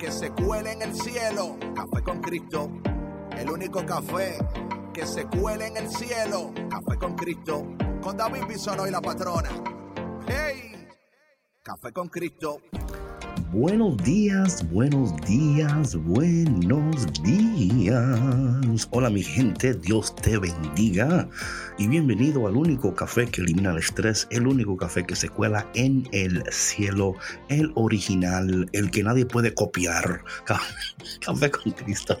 [0.00, 1.58] que se cuele en el cielo.
[1.74, 2.70] Café con Cristo.
[3.36, 4.38] El único café
[4.94, 6.52] que se cuele en el cielo.
[6.70, 7.66] Café con Cristo.
[8.00, 9.50] Con David Bisono y la patrona.
[10.26, 10.88] ¡Hey!
[11.62, 12.62] Café con Cristo.
[13.52, 18.88] Buenos días, buenos días, buenos días.
[18.90, 21.28] Hola mi gente, Dios te bendiga
[21.76, 25.68] y bienvenido al único café que elimina el estrés, el único café que se cuela
[25.74, 27.16] en el cielo,
[27.48, 30.22] el original, el que nadie puede copiar.
[31.20, 32.18] Café con Cristo.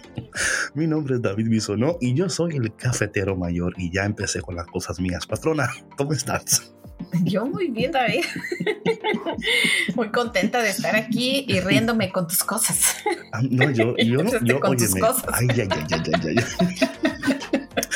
[0.74, 4.56] Mi nombre es David Bisonó y yo soy el cafetero mayor y ya empecé con
[4.56, 5.28] las cosas mías.
[5.28, 6.74] Patrona, ¿cómo estás?
[7.24, 8.24] Yo muy bien, David.
[9.94, 12.96] Muy contenta de estar aquí y riéndome con tus cosas.
[13.32, 15.24] Ah, no, yo, yo, yo, con tus cosas.
[15.32, 17.36] Ay, ay, ay, ay, ay, ay.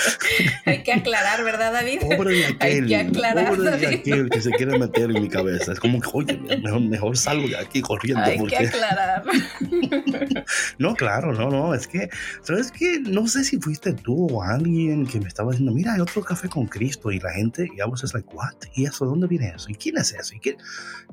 [0.66, 2.00] Hay que aclarar, ¿verdad, David?
[2.00, 5.28] Pobre de aquel, Hay que aclarar, pobre de aquel que se quiere meter en mi
[5.28, 5.72] cabeza.
[5.72, 8.22] Es como que, oye, mejor, mejor salgo de aquí corriendo.
[8.24, 8.56] Hay porque...
[8.56, 9.22] que aclarar.
[10.78, 12.08] No, claro, no, no, es que,
[12.42, 13.00] ¿sabes qué?
[13.00, 16.48] No sé si fuiste tú o alguien que me estaba diciendo, mira, hay otro café
[16.48, 18.52] con Cristo y la gente, y a veces like, what?
[18.74, 19.04] ¿Y eso?
[19.06, 19.70] ¿Dónde viene eso?
[19.70, 20.34] ¿Y quién es eso?
[20.34, 20.56] ¿Y qué?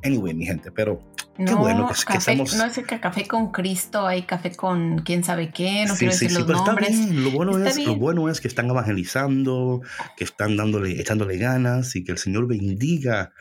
[0.04, 1.02] Anyway, mi gente, pero
[1.38, 2.56] qué No, bueno que, que café, estamos...
[2.56, 6.00] no es el que café con Cristo, hay café con quién sabe qué, no sí,
[6.00, 6.90] quiero sí, decir sí, los pero está nombres.
[6.92, 7.24] bien.
[7.24, 8.00] Lo bueno, Está es, lo bien.
[8.00, 9.82] bueno es que están evangelizando,
[10.18, 13.34] que están dándole, echándole ganas y que el Señor bendiga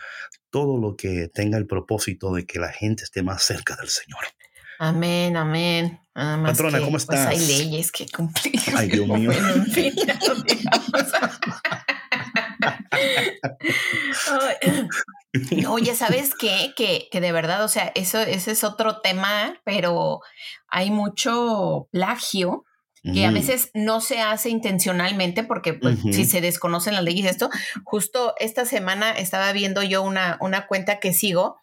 [0.51, 4.21] todo lo que tenga el propósito de que la gente esté más cerca del Señor.
[4.79, 6.01] Amén, amén.
[6.15, 7.49] Nada más Patrona, que, ¿cómo Pues hay estás?
[7.49, 8.61] leyes que cumplir.
[8.77, 9.31] Ay, Dios mío.
[9.31, 10.19] Bueno, en fin, ya.
[15.69, 16.73] Oye, ¿sabes qué?
[16.77, 20.21] Que, que de verdad, o sea, eso, ese es otro tema, pero
[20.69, 22.65] hay mucho plagio
[23.03, 27.27] que a Mm, veces no se hace intencionalmente porque pues, si se desconocen las leyes
[27.31, 27.49] esto,
[27.85, 31.57] justo esta semana estaba viendo yo una, una cuenta que sigo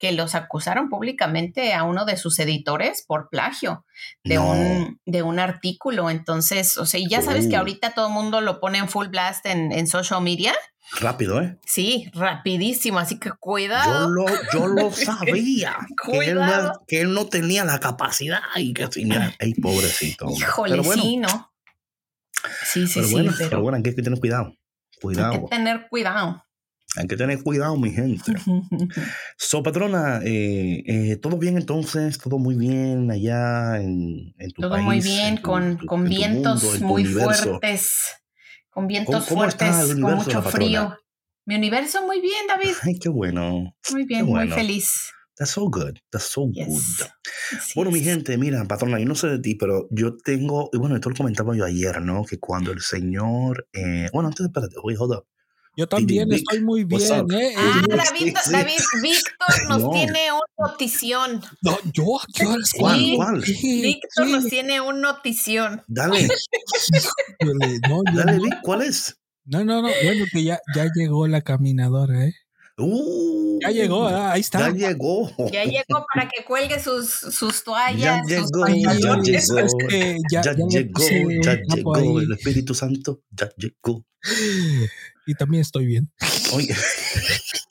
[0.00, 3.84] que los acusaron públicamente a uno de sus editores por plagio
[4.24, 4.50] de, no.
[4.50, 6.08] un, de un artículo.
[6.08, 7.58] Entonces, o sea, y ya sabes que Oh.
[7.58, 10.54] ahorita todo el mundo lo pone en full blast en, en social media.
[10.98, 11.56] Rápido, ¿eh?
[11.64, 12.98] Sí, rapidísimo.
[12.98, 14.08] Así que Yo cuidado.
[14.10, 15.76] lo, yo lo sabía.
[16.10, 16.84] que, él no, Cuidado.
[16.88, 20.26] que él no tenía la capacidad y que mira, ay, pobrecito.
[20.26, 20.40] hombre.
[20.40, 21.52] Híjole, pero bueno, sí, ¿no?
[22.64, 24.46] Sí, sí, pero sí, bueno, pero, pero bueno, hay que tener cuidado.
[24.46, 24.56] hay
[25.00, 25.32] Cuidado.
[25.32, 26.44] que tener cuidado.
[26.96, 28.32] Hay que tener cuidado, mi gente.
[29.36, 32.18] So, patrona, eh, eh, ¿todo bien entonces?
[32.18, 34.84] ¿Todo muy bien allá en, en tu Todo país?
[34.84, 37.94] muy bien, tu- con, tu- con vientos mundo, muy fuertes,
[38.80, 40.96] con vientos ¿Cómo- cómo está fuertes, el con mucho frío.
[41.46, 42.74] Mi universo muy bien, David.
[42.82, 43.74] Ay, qué bueno.
[43.92, 44.46] Muy bien, bueno.
[44.46, 45.10] muy feliz.
[45.36, 45.94] That's so good.
[46.10, 46.68] That's so Yes.
[46.68, 47.06] good.
[47.58, 50.78] Así Bueno, mi gente, mira, patrona, yo no sé de ti, pero yo tengo, y
[50.78, 52.24] bueno, esto lo comentaba yo ayer, ¿no?
[52.24, 55.26] Que cuando el Señor, eh, bueno, antes, espérate, wait, hold up.
[55.80, 57.00] Yo también Vic, estoy muy bien?
[57.32, 57.54] ¿eh?
[57.56, 58.34] Ah, David.
[58.52, 59.90] David, Víctor nos No.
[59.92, 61.42] tiene una notición.
[61.62, 62.04] No, yo,
[62.34, 62.70] ¿qué horas?
[62.78, 62.98] ¿Cuál?
[62.98, 63.14] Sí.
[63.16, 63.42] ¿Cuál?
[63.44, 64.32] Sí, Víctor sí.
[64.32, 65.82] nos tiene una notición.
[65.88, 66.28] Dale,
[67.88, 68.38] No, yo dale.
[68.40, 69.16] Vic, ¿cuál es?
[69.46, 72.34] no, no, no, bueno, que ya, ya llegó la caminadora, ¿eh?
[72.82, 74.32] Uh, Ya llegó, ¿ah?
[74.32, 74.70] ahí Ya está.
[74.70, 75.30] llegó.
[75.52, 79.48] Ya llegó para que cuelgue sus, sus Ya toallas, sus llegó, ya pantalones.
[79.48, 79.58] llegó.
[79.60, 81.02] Es que ya, Ya, ya le llegó,
[81.42, 82.16] ya llegó ahí.
[82.24, 84.04] el Espíritu Santo, ya llegó.
[85.26, 86.10] Y también estoy bien.
[86.54, 86.74] Oye,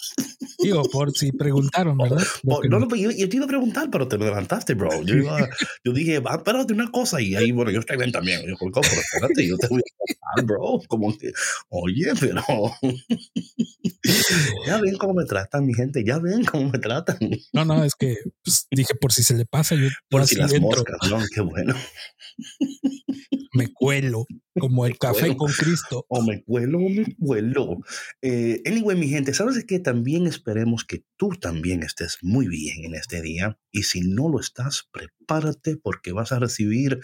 [0.61, 2.23] Digo, por si preguntaron, ¿verdad?
[2.45, 2.95] Oh, no, no.
[2.95, 5.01] yo, yo te iba a preguntar, pero te me adelantaste, bro.
[5.03, 5.49] Yo, iba-
[5.83, 8.41] yo dije, ah, espérate una cosa, y ahí, bueno, yo estoy bien también.
[8.47, 10.79] Yo, "Colco, pero espérate, yo te voy a contar, bro.
[10.87, 11.31] Como que,
[11.69, 12.43] oye, pero.
[14.67, 17.17] ya ven cómo me tratan, mi gente, ya ven cómo me tratan.
[17.53, 20.51] No, no, es que pues, dije, por si se le pasa, yo Por si las
[20.53, 21.19] entro, moscas, ¿no?
[21.33, 21.75] Qué bueno.
[23.53, 24.25] me cuelo,
[24.59, 25.37] como el café cuelo.
[25.37, 26.05] con Cristo.
[26.09, 27.77] O me cuelo o me cuelo.
[28.21, 32.95] Eh, anyway, mi gente, ¿sabes que También esperemos que tú también estés muy bien en
[32.95, 33.57] este día.
[33.71, 36.99] Y si no lo estás, prepárate porque vas a recibir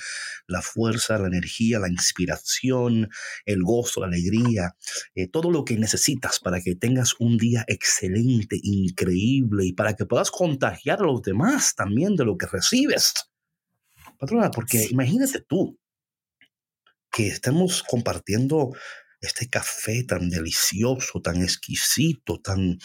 [0.47, 3.09] la fuerza, la energía, la inspiración,
[3.45, 4.75] el gozo, la alegría,
[5.13, 10.05] eh, todo lo que necesitas para que tengas un día excelente, increíble y para que
[10.05, 13.13] puedas contagiar a los demás también de lo que recibes.
[14.17, 15.77] Patrona, porque Sí, imagínate tú
[17.15, 18.71] que estemos compartiendo
[19.21, 22.77] este café tan delicioso, tan exquisito, tan,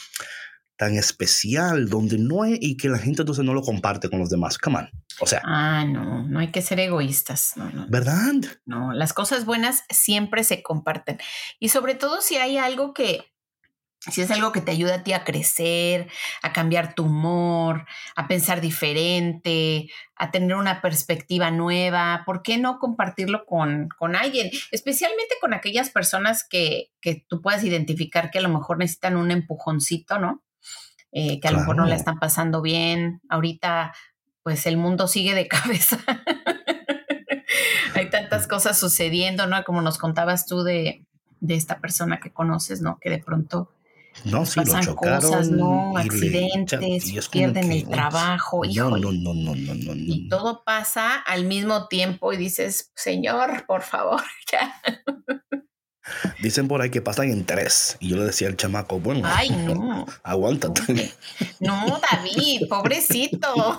[0.77, 4.31] tan especial, donde no hay, y que la gente entonces no lo comparte con los
[4.31, 4.57] demás.
[4.57, 4.91] Come on.
[5.19, 5.43] O sea.
[5.45, 7.55] Ah, no, no hay que ser egoístas.
[7.57, 8.35] No, no, ¿Verdad?
[8.67, 11.19] No, las cosas buenas siempre se comparten.
[11.59, 13.25] Y sobre todo si hay algo que,
[14.09, 16.09] si es algo que te ayuda a ti a crecer,
[16.43, 17.87] a cambiar tu humor,
[18.17, 24.51] a pensar diferente, a tener una perspectiva nueva, ¿por qué no compartirlo con, con alguien?
[24.71, 29.31] Especialmente con aquellas personas que, que, tú puedas identificar que a lo mejor necesitan un
[29.31, 30.43] empujoncito, ¿no?
[31.13, 33.21] Eh, que a lo mejor no la están pasando bien.
[33.29, 33.93] Ahorita,
[34.43, 35.99] pues el mundo sigue de cabeza.
[37.95, 39.63] Hay tantas cosas sucediendo, ¿no?
[39.65, 41.05] Como nos contabas tú de,
[41.41, 42.99] de esta persona que conoces, ¿no?
[42.99, 43.75] Que de pronto
[44.25, 45.21] no, sí, pasan lo chocaron.
[45.21, 45.93] cosas, ¿no?
[45.95, 51.17] le- Accidentes, pierden que, el trabajo, No, no, no, no, no, no, Y todo pasa
[51.17, 54.21] al mismo tiempo y dices, Señor, por favor,
[54.53, 54.81] ya.
[56.43, 57.97] Dicen por ahí que pasan en tres.
[58.01, 60.07] Y yo le decía al chamaco, bueno, Ay, no.
[60.25, 61.13] aguántate.
[61.61, 63.79] No, David, pobrecito.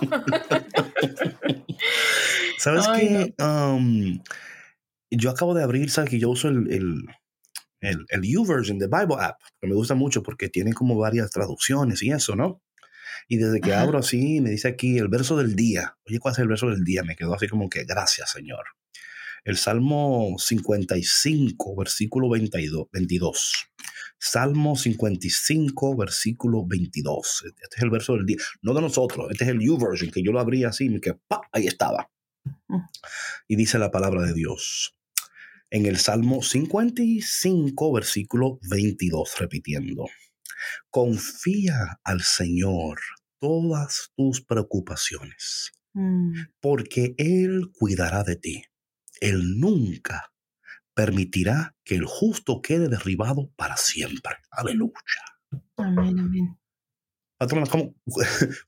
[2.58, 3.34] ¿Sabes qué?
[3.42, 4.20] Um,
[5.10, 6.10] yo acabo de abrir, ¿sabes?
[6.10, 7.04] Que yo uso el, el,
[7.82, 12.02] el, el YouVersion de Bible App, que me gusta mucho porque tiene como varias traducciones
[12.02, 12.62] y eso, ¿no?
[13.28, 13.82] Y desde que Ajá.
[13.82, 15.96] abro así, me dice aquí el verso del día.
[16.06, 17.02] Oye, ¿cuál es el verso del día?
[17.02, 18.64] Me quedó así como que, gracias, Señor.
[19.44, 22.86] El Salmo 55, versículo 22.
[22.92, 23.52] 22.
[24.18, 27.44] Salmo 55, versículo 22.
[27.46, 28.36] Este es el verso del día.
[28.62, 31.18] No de nosotros, este es el YouVersion, que yo lo abrí así, y me quedé,
[31.26, 31.40] ¡pa!
[31.50, 32.08] ahí estaba.
[33.48, 34.94] Y dice la palabra de Dios.
[35.74, 40.04] En el Salmo 55, versículo 22, repitiendo.
[40.90, 43.00] Confía al Señor
[43.40, 48.64] todas tus preocupaciones, Mm, porque Él cuidará de ti.
[49.20, 50.32] Él nunca
[50.94, 54.34] permitirá que el justo quede derribado para siempre.
[54.50, 54.92] Aleluya.
[55.76, 56.58] Amén, amén.
[57.38, 57.94] Patrona, ¿cómo,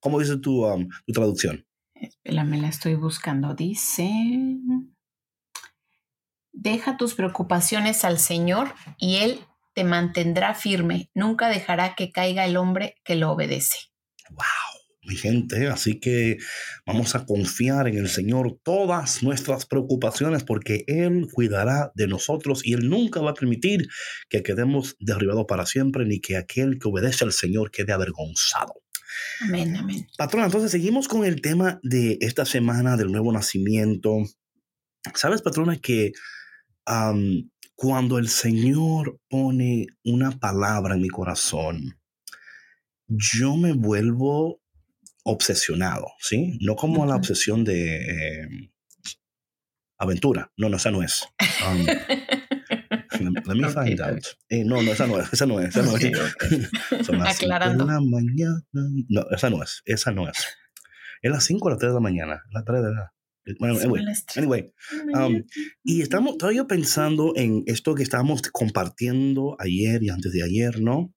[0.01, 1.67] cómo dice tu, um, tu traducción?
[1.95, 3.55] Espera, me la estoy buscando.
[3.55, 4.11] Dice,
[6.55, 9.41] deja tus preocupaciones al Señor y Él
[9.75, 11.11] te mantendrá firme.
[11.15, 13.77] Nunca dejará que caiga el hombre que lo obedece.
[15.07, 15.69] mi gente.
[15.69, 16.39] Así que
[16.87, 22.73] vamos a confiar en el Señor todas nuestras preocupaciones porque Él cuidará de nosotros y
[22.73, 23.87] Él nunca va a permitir
[24.31, 28.75] que quedemos derribados para siempre ni que aquel que obedece al Señor quede avergonzado.
[29.43, 30.07] Amén, amén.
[30.17, 34.17] Patrona, entonces seguimos con el tema de esta semana del nuevo nacimiento.
[35.15, 36.13] ¿Sabes, patrona, que
[36.87, 41.99] am, cuando el Señor pone una palabra en mi corazón,
[43.07, 44.63] yo me vuelvo
[45.25, 46.59] obsesionado, ¿sí?
[46.61, 47.19] No como la Ujú.
[47.21, 48.49] obsesión de eh,
[49.99, 50.53] aventura.
[50.57, 51.27] No, no, esa no es.
[51.67, 51.87] Um,
[53.21, 54.25] let, let me find está out.
[54.49, 56.05] Eh, no, no, esa no es, esa no es, esa no es.
[56.05, 57.05] Ok, ok.
[57.05, 58.63] Son las de la mañana.
[59.09, 60.47] No, esa no es, esa no es.
[61.23, 62.43] Es las 5 o las 3 de la mañana.
[62.51, 63.14] Las 3 de la...
[63.59, 64.05] Bueno, anyway,
[64.37, 64.73] anyway,
[65.15, 65.43] um,
[65.83, 71.15] y estamos todavía pensando en esto que estábamos compartiendo ayer y antes de ayer, ¿no?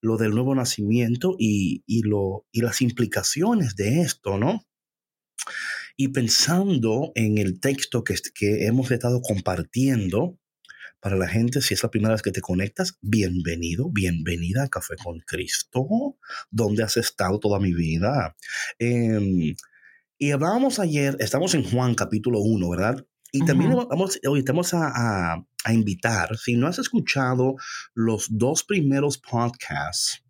[0.00, 4.64] Lo del nuevo nacimiento y, y, lo, y las implicaciones de esto, ¿no?
[5.96, 10.38] Y pensando en el texto que, que hemos estado compartiendo
[11.00, 14.96] para la gente, si es la primera vez que te conectas, bienvenido, bienvenida a Café
[14.96, 16.16] con Cristo,
[16.50, 18.36] donde has estado toda mi vida.
[18.78, 19.54] Em,
[20.18, 23.06] y hablábamos ayer, estamos en Juan capítulo 1, ¿verdad?
[23.32, 24.88] Y también vamos, hoy te vamos a,
[25.34, 27.56] a- a invitar, si no has escuchado
[27.94, 30.24] los dos primeros podcasts,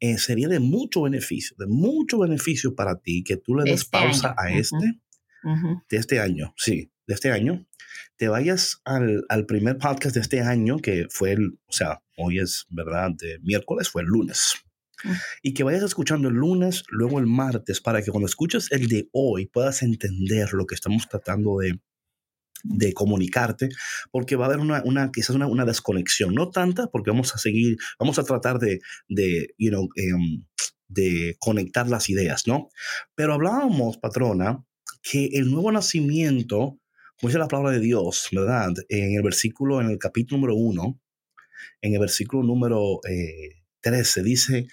[0.00, 3.80] eh, sería de mucho beneficio, de mucho beneficio para ti que tú le De des
[3.80, 5.00] este pausa año, a este,
[5.88, 7.66] de este año, sí, de este año,
[8.16, 12.38] te vayas al, al primer podcast de este año, que fue el, o sea, hoy
[12.38, 13.10] es, ¿verdad?
[13.18, 14.54] De miércoles, fue el lunes.
[15.42, 19.08] Y que vayas escuchando el lunes, luego el martes, para que cuando escuches el de
[19.12, 21.78] hoy puedas entender lo que estamos tratando de,
[22.64, 23.68] de comunicarte,
[24.10, 27.38] porque va a haber una, una quizás una, una desconexión, no tanta, porque vamos a
[27.38, 30.44] seguir, vamos a tratar de, de you know, em,
[30.88, 32.68] de conectar las ideas, ¿no?
[33.14, 34.64] Pero hablábamos, patrona,
[35.02, 36.78] que el nuevo nacimiento,
[37.20, 38.72] como dice la palabra de Dios, ¿verdad?
[38.88, 41.00] En el versículo, en el capítulo número uno,
[41.82, 44.66] en el versículo número eh, 13, dice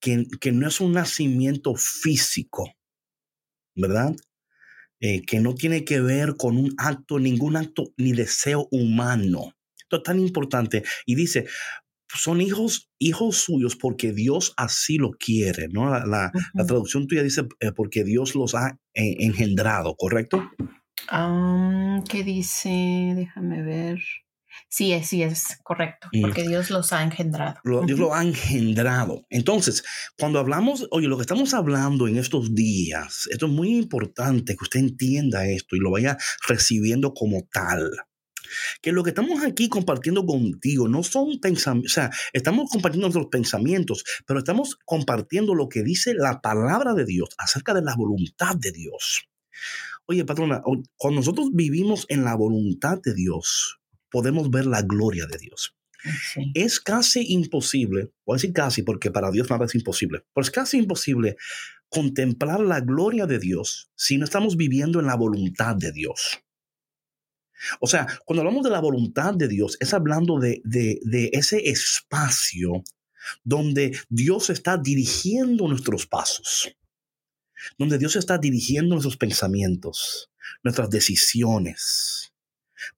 [0.00, 2.74] que, que no es un nacimiento físico,
[3.74, 4.14] ¿verdad?
[5.00, 9.54] Eh, que no tiene que ver con un acto, ningún acto ni deseo humano.
[9.80, 10.84] Esto es tan importante.
[11.06, 11.46] Y dice,
[12.14, 15.90] son hijos, hijos suyos porque Dios así lo quiere, ¿no?
[15.90, 16.32] La, la-
[16.66, 20.50] traducción tuya dice eh, porque Dios los ha eh, engendrado, ¿correcto?
[21.08, 23.12] Ah, ¿Qué dice?
[23.16, 24.00] Déjame ver.
[24.68, 27.60] Sí, sí, es correcto, porque Dios los ha engendrado.
[27.86, 29.26] Dios lo ha engendrado.
[29.30, 29.84] Entonces,
[30.18, 34.64] cuando hablamos, oye, lo que estamos hablando en estos días, esto es muy importante que
[34.64, 37.90] usted entienda esto y lo vaya recibiendo como tal.
[38.80, 43.28] Que lo que estamos aquí compartiendo contigo no son pensamientos, o sea, estamos compartiendo nuestros
[43.30, 48.56] pensamientos, pero estamos compartiendo lo que dice la palabra de Dios acerca de la voluntad
[48.56, 49.28] de Dios.
[50.06, 50.62] Oye, patrona,
[50.96, 53.77] cuando nosotros vivimos en la voluntad de Dios,
[54.10, 55.74] podemos ver la gloria de Dios.
[56.54, 60.50] Es casi imposible, voy a decir casi porque para Dios nada es imposible, pero es
[60.50, 61.36] casi imposible
[61.88, 66.40] contemplar la gloria de Dios si no estamos viviendo en la voluntad de Dios.
[67.80, 72.84] O sea, cuando hablamos de la voluntad de Dios, es hablando de, de ese espacio
[73.42, 76.76] donde Dios está dirigiendo nuestros pasos,
[77.76, 80.30] donde Dios está dirigiendo nuestros pensamientos,
[80.62, 82.32] nuestras decisiones,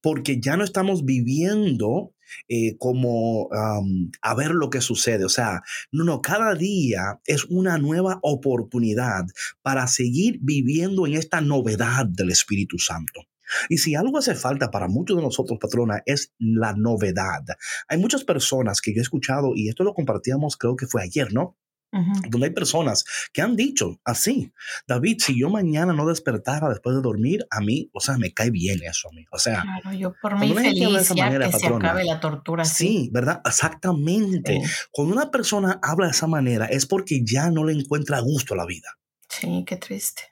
[0.01, 2.15] porque ya no estamos viviendo
[2.49, 5.25] eh, como a ver lo que sucede.
[5.25, 9.25] O sea, no, no, cada día es una nueva oportunidad
[9.63, 13.23] para seguir viviendo en esta novedad del Espíritu Santo.
[13.69, 17.45] Y si algo hace falta para muchos de nosotros, patrona, es la novedad.
[17.89, 21.33] Hay muchas personas que yo he escuchado, y esto lo compartíamos creo que fue ayer,
[21.33, 21.57] ¿no?
[21.93, 24.53] Donde hay personas que han dicho así,
[24.87, 28.51] David, si yo mañana no despertara después de dormir, a mí, o sea, me cae
[28.51, 29.25] bien eso a mí.
[29.33, 32.65] O sea, claro, yo por mí feliz ya que se acabe la tortura.
[32.65, 33.41] Sí, ¿verdad?
[33.45, 34.63] Exactamente.
[34.93, 38.59] Cuando una persona habla de esa manera es porque ya no le encuentra gusto a
[38.59, 38.97] la vida.
[39.29, 40.23] Sí, qué triste.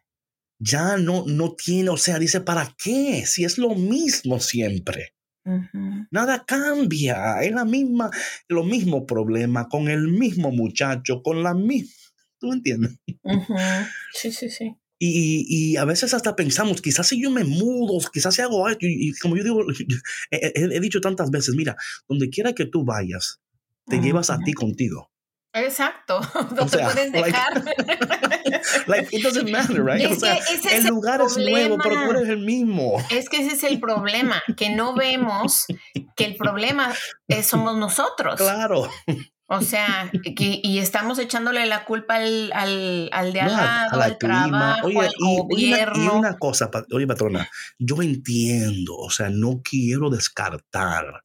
[0.60, 3.24] Ya no, no tiene, o sea, dice, ¿para qué?
[3.26, 5.14] Si es lo mismo siempre.
[6.10, 8.10] Nada cambia, es la misma,
[8.48, 11.92] lo mismo problema, con el mismo muchacho, con la misma.
[12.38, 12.98] ¿Tú entiendes?
[14.14, 14.76] Sí, sí, sí.
[15.00, 19.12] Y, a veces hasta pensamos, quizás si yo me mudo, quizás si hago esto, y,
[19.20, 19.60] como yo digo,
[20.30, 21.76] he, dicho tantas veces, mira,
[22.08, 23.40] donde quiera que tú vayas,
[23.86, 25.10] te llevas a ti contigo.
[25.64, 26.20] Exacto,
[26.54, 27.64] no te pueden dejar.
[28.86, 30.10] Like, it doesn't matter, right?
[30.10, 30.38] o sea,
[30.72, 32.96] el lugar es nuevo, pero tú eres el mismo.
[33.10, 35.66] Es que ese es el problema, que no vemos
[36.16, 36.92] que el problema
[37.28, 38.36] es, somos nosotros.
[38.36, 38.88] Claro.
[39.50, 44.18] O sea, que, y estamos echándole la culpa al, al, al de al lado, al
[44.18, 46.04] trabajo, oye, al y, gobierno.
[46.04, 47.48] y una cosa, oye, patrona,
[47.78, 51.22] yo entiendo, o sea, no quiero descartar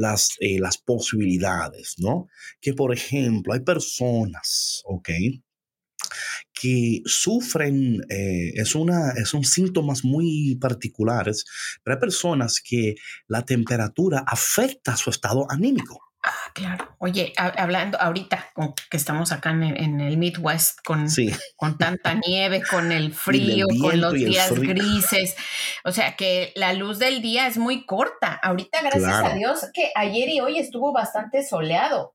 [0.00, 2.28] las, eh, las posibilidades, ¿no?
[2.60, 5.10] Que, por ejemplo, hay personas, ¿ok?
[6.52, 11.44] que sufren, eh, es, una, son síntomas muy particulares,
[11.82, 12.96] pero hay personas que
[13.28, 16.09] la temperatura afecta su estado anímico.
[16.22, 16.96] Ah, claro.
[16.98, 18.52] Oye, hablando ahorita
[18.90, 21.06] que estamos acá en, el Midwest con,
[21.56, 25.34] con tanta nieve, con el frío, con los días grises,
[25.82, 28.38] o sea que la luz del día es muy corta.
[28.42, 32.14] Ahorita, gracias a Dios, que ayer y hoy estuvo bastante soleado.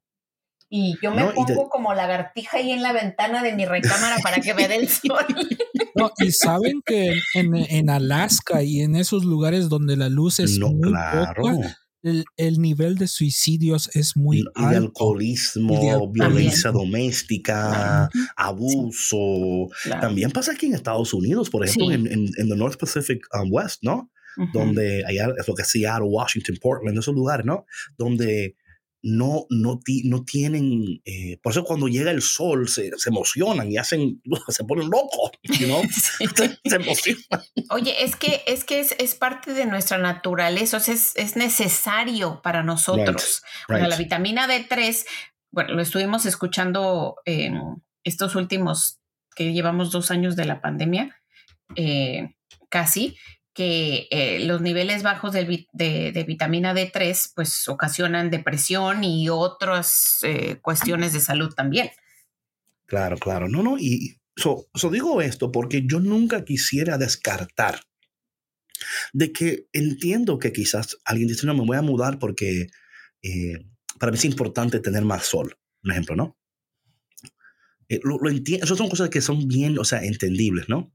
[0.70, 4.54] Y yo me pongo como lagartija ahí en la ventana de mi recámara para que
[4.54, 5.26] me dé el sol.
[5.96, 10.92] No, y saben que en, Alaska y en esos lugares donde la luz es muy
[10.92, 11.78] poca,
[12.38, 14.52] el, nivel de suicidios es muy alto.
[14.62, 19.70] Y de alcoholismo, violencia doméstica, abuso.
[20.02, 23.80] También pasa aquí en Estados Unidos, por ejemplo, en, en, the North Pacific um, West,
[23.82, 24.12] ¿no?
[24.54, 27.66] Donde allá es lo que es Seattle, Washington, Portland, esos lugares, ¿no?
[27.98, 28.58] Donde
[29.08, 34.20] no, no, no tienen, eh, por eso cuando llega el sol se, emocionan y hacen,
[34.48, 35.30] se ponen locos,
[35.68, 35.82] ¿no?
[36.66, 37.46] se, emocionan.
[37.70, 43.44] Oye, es que es, que es, parte de nuestra naturaleza, es, es necesario para nosotros.
[43.68, 45.06] la vitamina D3,
[45.52, 49.00] bueno, lo estuvimos escuchando en estos últimos,
[49.36, 51.16] que llevamos dos años de la pandemia,
[51.76, 52.34] eh,
[52.70, 53.16] casi,
[53.56, 61.14] que eh, los niveles bajos de, vitamina D3 pues ocasionan depresión y otras eh, cuestiones
[61.14, 61.90] de salud también.
[62.86, 63.48] Claro, claro.
[63.48, 67.80] No, no, y so, digo esto porque yo nunca quisiera descartar
[69.14, 72.68] de que entiendo que quizás alguien dice, no, me voy a mudar porque
[73.22, 73.66] eh,
[73.98, 76.38] para mí es importante tener más sol, un ejemplo, ¿no?
[78.04, 80.92] lo, lo esas son cosas que son bien, o sea, entendibles, ¿no?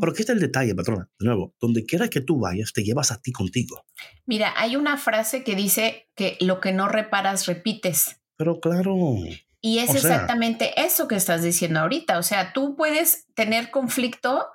[0.00, 1.08] Pero aquí está el detalle, patrona.
[1.18, 3.84] De nuevo, donde quiera que tú vayas, te llevas a ti contigo.
[4.26, 8.20] Mira, hay una frase que dice que lo que no reparas, repites.
[8.36, 8.94] Pero claro.
[9.60, 12.18] Y es exactamente eso que estás diciendo ahorita.
[12.18, 14.46] O sea, tú puedes tener conflicto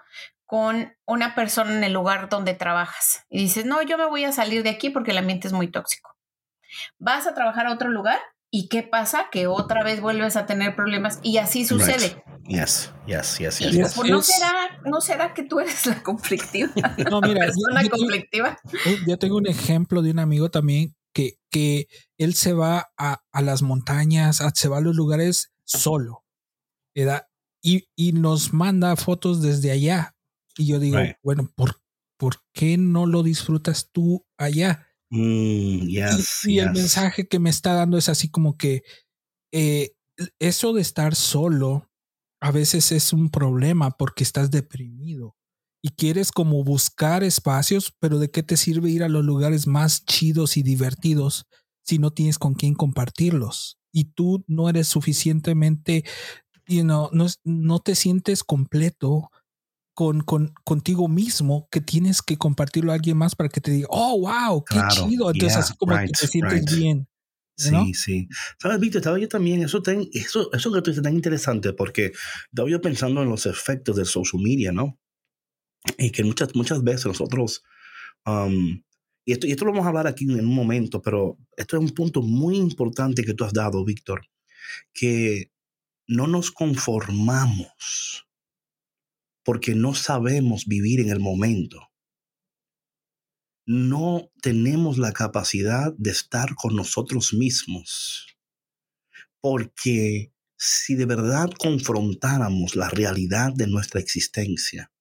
[0.46, 4.32] con una persona en el lugar donde trabajas y dices, no, yo me voy a
[4.32, 6.16] salir de aquí porque el ambiente es muy tóxico.
[7.00, 8.20] Vas a trabajar a otro lugar
[8.56, 9.30] ¿Y qué pasa?
[9.32, 12.24] Que otra vez vuelves a tener problemas y así sucede.
[12.48, 13.98] Yes, yes, yes, yes.
[13.98, 16.70] ¿no, será, ¿No será que tú eres la conflictiva?
[17.10, 18.60] No, mira, persona yo, conflictiva.
[19.08, 21.88] Yo tengo un ejemplo de un amigo también que, que
[22.20, 26.24] él se va a, a las montañas, se va a los lugares solo,
[26.94, 27.26] ¿verdad?
[27.64, 30.16] Y, y, nos manda fotos desde allá.
[30.58, 31.82] Y yo digo, bueno, ¿por,
[32.20, 34.93] ¿por qué no lo disfrutas tú allá?
[35.16, 38.82] Mm, y, el mensaje que me está dando es así como que
[39.52, 39.92] eh,
[40.40, 41.88] eso de estar solo
[42.42, 45.36] a veces es un problema porque estás deprimido
[45.84, 50.04] y quieres como buscar espacios, pero ¿de qué te sirve ir a los lugares más
[50.04, 51.46] chidos y divertidos
[51.84, 53.78] si no tienes con quién compartirlos?
[53.92, 56.06] Y tú no eres suficientemente,
[56.66, 59.30] you know, no, no te sientes completo
[59.94, 63.88] con, con, contigo mismo que tienes que compartirlo a alguien más para que te diga,
[63.90, 65.32] oh, wow, qué chido.
[65.32, 67.08] Entonces, así como que te sientes bien.
[67.56, 68.28] Sí, sí.
[68.60, 72.12] Sabes, Víctor, estaba yo también, eso, ten, eso, eso que tú dices tan interesante porque
[72.52, 74.98] estaba yo pensando en los efectos de social media, ¿no?
[75.98, 77.64] y que muchas, muchas veces nosotros,
[78.26, 78.82] um,
[79.26, 81.84] y, esto, y esto lo vamos a hablar aquí en un momento, pero esto es
[81.84, 84.28] un punto muy importante que tú has dado, Víctor,
[84.94, 85.52] que
[86.08, 88.28] no nos conformamos
[89.44, 91.92] porque no sabemos vivir en el momento.
[93.66, 98.38] No tenemos la capacidad de estar con nosotros mismos.
[99.42, 104.93] Porque si de verdad confrontáramos la realidad de nuestra existencia,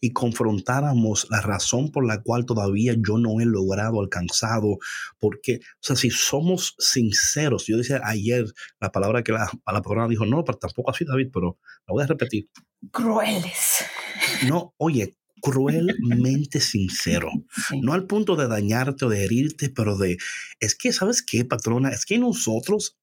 [0.00, 4.78] y confrontáramos la razón por la cual todavía yo no he logrado alcanzado,
[5.18, 8.46] porque, o sea, si somos sinceros, yo decía ayer
[8.80, 12.02] la palabra que la, la persona dijo, no, pero tampoco así, David, pero la voy
[12.04, 12.48] a repetir.
[12.90, 13.84] Crueles.
[14.46, 17.30] No, oye, cruelmente sincero.
[17.82, 20.16] No al punto de dañarte o de herirte, pero de,
[20.60, 21.90] es que, ¿sabes qué, patrona?
[21.90, 22.96] Es que nosotros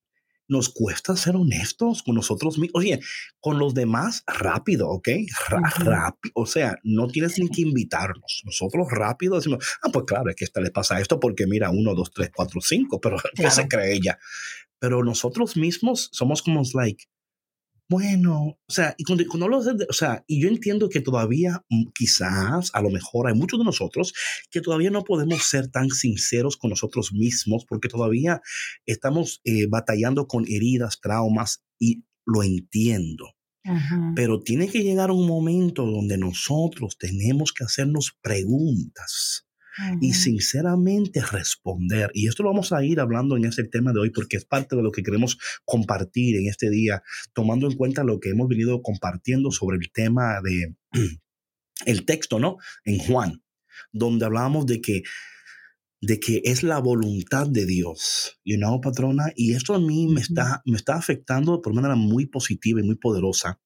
[0.50, 2.82] nos cuesta ser honestos con nosotros mismos.
[2.82, 3.00] Oye,
[3.40, 5.08] con los demás, rápido, ¿ok?
[5.48, 6.32] Rápido.
[6.34, 8.42] O sea, no tienes ni que invitarnos.
[8.44, 11.96] Nosotros rápido decimos, ah, pues claro, es que esta le pasa esto porque mira, uno,
[11.96, 14.20] dos, tres, cuatro, cinco, pero ¿qué se cree ella?
[14.80, 17.06] Pero nosotros mismos somos como, like,
[17.90, 21.66] bueno, o sea, y cuando, cuando hablo de, o sea, y yo entiendo que todavía
[21.70, 24.14] mm, quizás, a lo mejor hay muchos de nosotros
[24.52, 28.42] que todavía no podemos ser tan sinceros con nosotros mismos porque todavía
[28.86, 33.34] estamos eh, batallando con heridas, traumas y lo entiendo.
[34.16, 39.49] Pero tiene que llegar un momento donde nosotros tenemos que hacernos preguntas
[40.02, 42.12] y sinceramente responder.
[42.14, 44.76] Y esto lo vamos a ir hablando en ese tema de hoy porque es parte
[44.76, 47.02] de lo que queremos compartir en este día,
[47.34, 50.76] tomando en cuenta lo que hemos venido compartiendo sobre el tema de
[51.86, 52.58] el texto, ¿no?
[52.84, 53.44] En Juan,
[53.92, 55.04] donde hablábamos de que
[56.02, 60.22] de que es la voluntad de Dios, you know, patrona, y esto a mí me
[60.22, 63.60] está, me está afectando por una manera muy positiva y muy poderosa.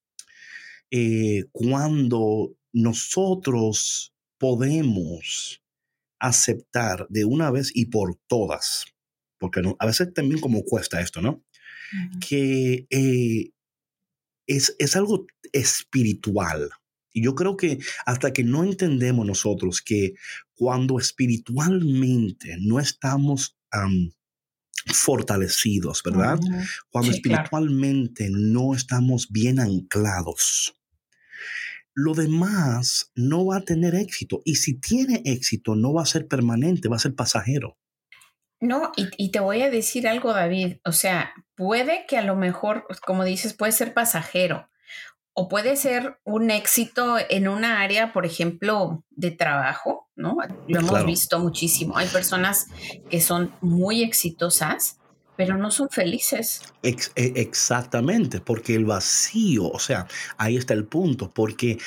[0.89, 5.62] Eh, cuando nosotros podemos
[6.24, 8.86] aceptar de una vez y por todas,
[9.38, 11.44] porque a veces también como cuesta esto, ¿no?
[12.26, 13.52] Que eh,
[14.48, 16.70] es, es algo espiritual.
[17.12, 20.14] Y yo creo que hasta que no entendemos nosotros que
[20.56, 23.58] cuando espiritualmente no estamos
[24.94, 26.40] fortalecidos, ¿verdad?
[26.90, 30.74] Cuando espiritualmente no estamos bien anclados,
[31.94, 34.42] lo demás no va a tener éxito.
[34.46, 37.78] Y si tiene éxito, no va a ser permanente, va a ser pasajero.
[38.60, 40.78] No, y, te voy a decir algo, David.
[40.86, 44.70] O sea, puede que a lo mejor, pues, como dices, puede ser pasajero
[45.34, 50.38] o puede ser un éxito en una área, por ejemplo, de trabajo, ¿no?
[50.68, 51.98] Lo hemos visto muchísimo.
[51.98, 52.68] Hay personas
[53.10, 55.00] que son muy exitosas,
[55.36, 56.62] pero no son felices.
[56.82, 61.78] E, exactamente, porque el vacío, o sea, ahí está el punto, porque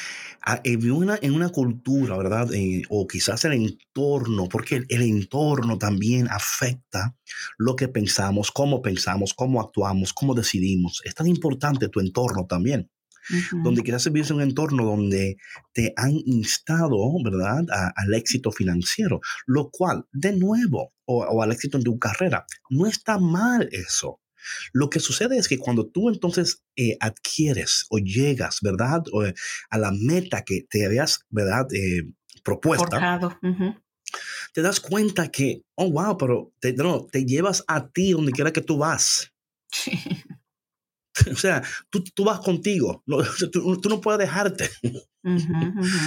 [0.42, 2.52] ah, en una, en una cultura, ¿verdad?
[2.52, 7.16] Eh, o quizás el entorno, porque el, entorno también afecta
[7.58, 11.02] lo que pensamos, cómo pensamos, cómo actuamos, cómo decidimos.
[11.04, 12.90] Es tan importante tu entorno también.
[13.62, 15.36] Donde quizás vives en un entorno donde
[15.72, 21.84] te han instado, ¿verdad?, al éxito financiero, lo cual, de nuevo, o, al éxito en
[21.84, 22.46] tu carrera.
[22.70, 24.20] No está mal eso.
[24.72, 29.02] Lo que sucede es que cuando tú entonces eh, adquieres o llegas, ¿verdad?
[29.24, 29.34] Eh,
[29.70, 31.66] a la meta que te habías, ¿verdad?
[31.72, 32.12] Eh,
[32.44, 32.96] propuesta.
[34.52, 38.52] Te das cuenta que, oh, wow, pero te, no, te llevas a ti donde quiera
[38.52, 39.32] que tú vas.
[41.32, 43.02] O sea, tú, tú vas contigo,
[43.52, 44.70] tú, no puedes dejarte.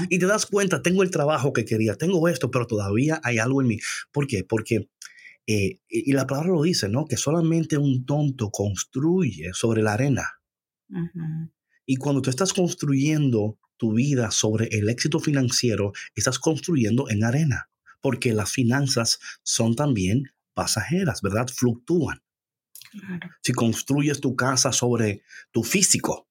[0.10, 3.62] Y te das cuenta, tengo el trabajo que quería, tengo esto, pero todavía hay algo
[3.62, 3.78] en mí.
[4.14, 4.46] ¿Por qué?
[4.46, 4.90] Porque,
[5.46, 7.06] eh, y la palabra lo dice, ¿no?
[7.06, 10.26] Que solamente un tonto construye sobre la arena.
[11.86, 17.70] Y cuando tú estás construyendo tu vida sobre el éxito financiero, estás construyendo en arena,
[18.00, 21.48] porque las finanzas son también pasajeras, ¿verdad?
[21.54, 22.22] Fluctúan.
[23.42, 25.22] Si construyes tu casa sobre
[25.52, 26.28] tu físico,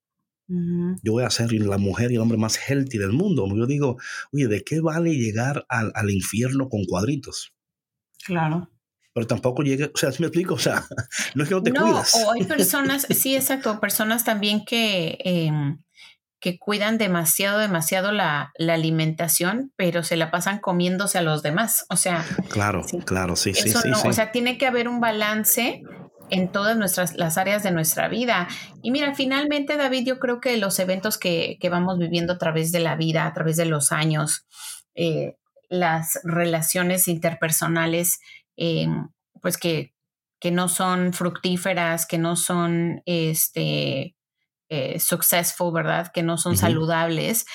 [0.49, 3.47] yo voy a ser la mujer y el hombre más healthy del mundo.
[3.55, 3.99] Yo digo,
[4.33, 7.53] oye, ¿de qué vale llegar al, al infierno con cuadritos?
[8.25, 8.71] Claro
[9.19, 10.85] pero tampoco llegue, o sea, si me explico, o sea,
[11.35, 15.83] no es que no te no, O hay personas, sí, exacto, personas también que, em,
[16.39, 21.85] que cuidan demasiado, demasiado la, la, alimentación, pero se la pasan comiéndose a los demás.
[21.91, 22.25] O sea.
[22.49, 25.83] Claro, claro, sí, sí, sí, O sea, tiene que haber un balance
[26.31, 28.49] en todas nuestras las áreas de nuestra vida.
[28.83, 32.73] Y mira, finalmente, David, yo creo que los eventos que, que vamos viviendo a través
[32.73, 34.47] de la vida, a través de los años,
[34.95, 35.37] eh,
[35.71, 38.21] las relaciones interpersonales,
[38.59, 39.09] Em,
[39.41, 39.95] pues que,
[40.41, 44.17] que, no son fructíferas, que no son este,
[44.69, 46.11] eh, successful, ¿verdad?
[46.13, 47.47] Que no son saludables,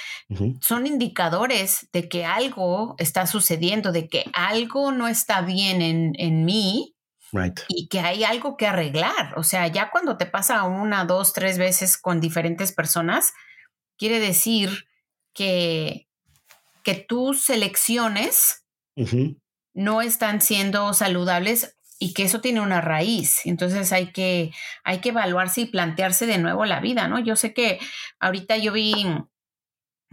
[0.62, 6.46] son indicadores de que algo está sucediendo, de que algo no está bien en, en
[6.46, 6.96] mí.
[7.68, 9.34] Y que hay algo que arreglar.
[9.38, 13.34] O sea, ya cuando te pasa una, dos, tres veces con diferentes personas,
[13.98, 14.86] quiere decir
[15.34, 16.08] que,
[16.84, 18.66] que tus elecciones
[19.74, 23.46] no están siendo saludables y que eso tiene una raíz.
[23.46, 24.52] Entonces hay que,
[24.84, 27.20] hay que evaluarse y plantearse de nuevo la vida, ¿no?
[27.20, 27.80] Yo sé que
[28.20, 28.94] ahorita yo vi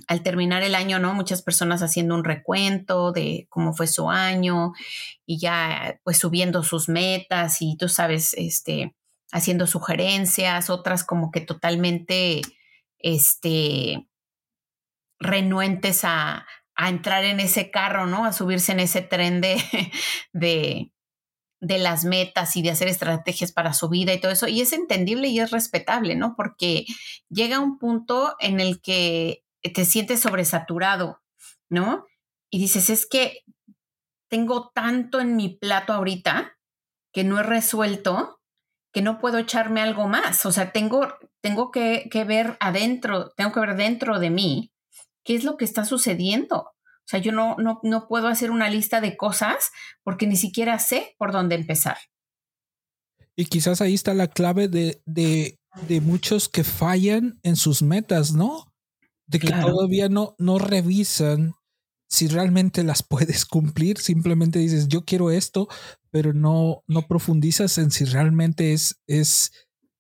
[0.08, 1.14] al terminar el año, ¿no?
[1.14, 4.72] Muchas personas haciendo un recuento de cómo fue su año
[5.26, 8.94] y ya pues subiendo sus metas y tú sabes, este,
[9.32, 12.42] haciendo sugerencias, otras como que totalmente,
[12.98, 14.06] este,
[15.18, 18.24] renuentes a, a entrar en ese carro, ¿no?
[18.24, 19.62] A subirse en ese tren de,
[20.32, 20.92] de,
[21.60, 24.48] de las metas y de hacer estrategias para su vida y todo eso.
[24.48, 26.34] Y es entendible y es respetable, ¿no?
[26.36, 26.86] Porque
[27.28, 31.20] llega un punto en el que te sientes sobresaturado,
[31.68, 32.06] ¿no?
[32.50, 33.44] Y dices, es que
[34.28, 36.56] tengo tanto en mi plato ahorita
[37.12, 38.40] que no he resuelto
[38.92, 40.44] que no puedo echarme algo más.
[40.46, 41.08] O sea, tengo,
[41.40, 44.72] tengo que, que ver adentro, tengo que ver dentro de mí
[45.24, 46.58] qué es lo que está sucediendo.
[46.58, 49.70] O sea, yo no, no, no puedo hacer una lista de cosas
[50.02, 51.98] porque ni siquiera sé por dónde empezar.
[53.36, 58.32] Y quizás ahí está la clave de, de, de muchos que fallan en sus metas,
[58.32, 58.69] ¿no?
[59.30, 61.54] De que todavía no, no revisan
[62.08, 63.98] si realmente las puedes cumplir.
[63.98, 65.68] Simplemente dices, yo quiero esto,
[66.10, 69.52] pero no, no profundizas en si realmente es, es,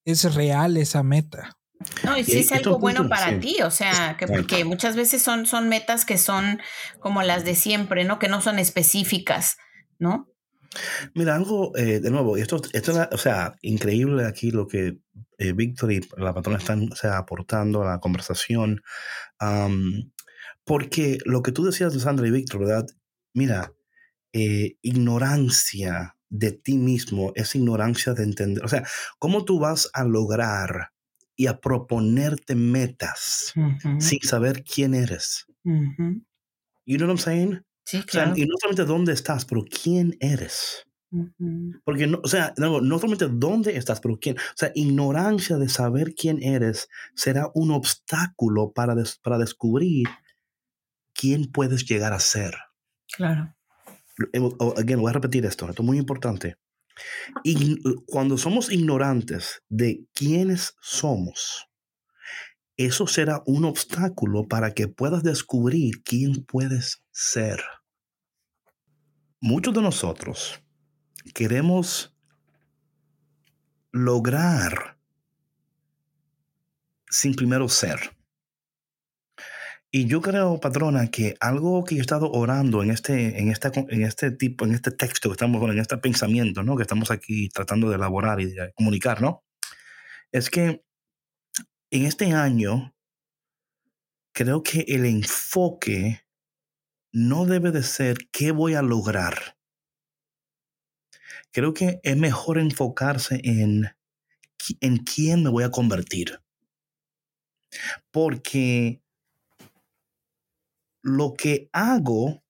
[0.04, 1.56] es real esa meta.
[2.04, 5.46] No, y si es algo bueno para ti, o sea, que porque muchas veces son,
[5.46, 6.60] son metas que son
[6.98, 8.18] como las de siempre, ¿no?
[8.18, 9.56] Que no son específicas,
[9.98, 10.29] ¿no?
[11.14, 14.98] Mira, algo, eh, de nuevo, esto, esto es, o sea, increíble aquí lo que
[15.38, 18.82] eh, Víctor y la patrona están sea, aportando a la conversación.
[20.64, 22.86] porque lo que tú decías, Sandra y Víctor, ¿verdad?
[23.34, 23.72] Mira,
[24.32, 28.64] eh, ignorancia de ti mismo es ignorancia de entender.
[28.64, 28.84] O sea,
[29.18, 30.92] ¿cómo tú vas a lograr
[31.40, 33.54] y a proponerte metas
[33.98, 35.46] sin saber quién eres.
[36.84, 37.62] You know what I'm saying?
[37.90, 38.34] Sí, claro.
[38.36, 40.86] y no solamente dónde estás, pero quién eres.
[41.84, 44.38] Porque, no, o sea, no, no, solamente dónde estás, pero quién.
[44.38, 50.06] O sea, ignorancia de saber quién eres será un obstáculo para, para descubrir
[51.12, 52.54] quién puedes llegar a ser.
[53.12, 53.56] Claro.
[54.76, 56.58] Again, voy a repetir esto, esto es muy importante.
[57.42, 61.66] Y cuando somos ignorantes de quiénes somos,
[62.76, 67.60] eso será un obstáculo para que puedas descubrir quién puedes ser.
[69.40, 70.62] Muchos de nosotros
[71.32, 72.14] queremos
[73.90, 74.98] lograr
[77.08, 78.14] sin primero ser.
[79.90, 84.02] Y yo creo, patrona, que algo que he estado orando en este, en esta, en
[84.02, 86.76] este tipo, en este texto que estamos, en este pensamiento, ¿no?
[86.76, 89.42] Que estamos aquí tratando de elaborar y de comunicar, ¿no?
[90.30, 90.84] Es que
[91.90, 92.94] en este año
[94.32, 96.20] creo que el enfoque
[97.12, 99.56] no debe de ser qué voy a lograr.
[101.52, 103.88] Creo que es mejor enfocarse en,
[104.80, 106.40] en quién me voy a convertir.
[108.10, 109.02] Porque
[111.02, 112.44] lo que hago,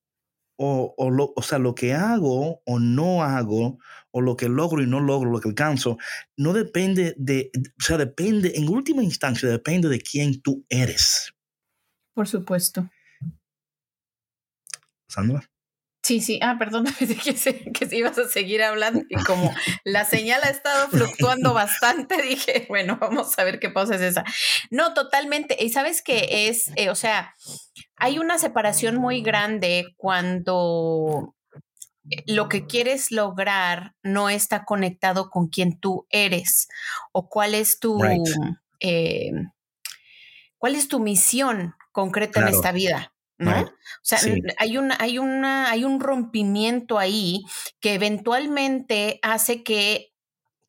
[0.57, 3.79] o, o, lo, o sea, lo que hago o no hago,
[4.11, 5.97] o lo que logro y no logro, lo que alcanzo,
[6.37, 11.33] no depende de, o sea, depende, en última instancia, depende de quién tú eres.
[12.13, 12.91] Por supuesto.
[15.11, 15.43] Sandra.
[16.03, 20.41] Sí, sí, ah, perdón, que, que si ibas a seguir hablando y como la señal
[20.45, 24.25] ha estado fluctuando bastante, dije, bueno, vamos a ver qué pausa es esa.
[24.71, 25.57] No, totalmente.
[25.63, 27.35] Y sabes que es, eh, o sea,
[27.97, 31.35] hay una separación muy grande cuando
[32.27, 36.69] lo que quieres lograr no está conectado con quien tú eres
[37.13, 38.01] o cuál es tu,
[38.81, 39.31] eh,
[40.59, 43.10] cuál es tu misión concreta en esta vida.
[43.41, 43.63] ¿No?
[43.63, 44.19] O sea,
[44.59, 47.43] hay, una, hay, una, hay un rompimiento ahí
[47.81, 50.11] que eventualmente hace que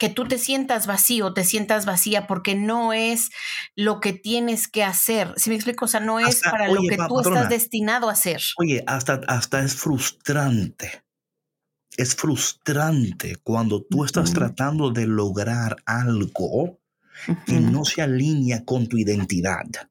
[0.01, 3.29] que tú te sientas vacío, te sientas vacía porque no es
[3.75, 5.31] lo que tienes que hacer.
[5.37, 8.41] Si me explico, o sea, no es para lo que tú estás destinado a hacer.
[8.57, 11.03] Oye, hasta, hasta es frustrante.
[11.97, 16.79] Es frustrante cuando tú estás tratando de lograr algo
[17.45, 19.90] que no se alinea con tu identidad.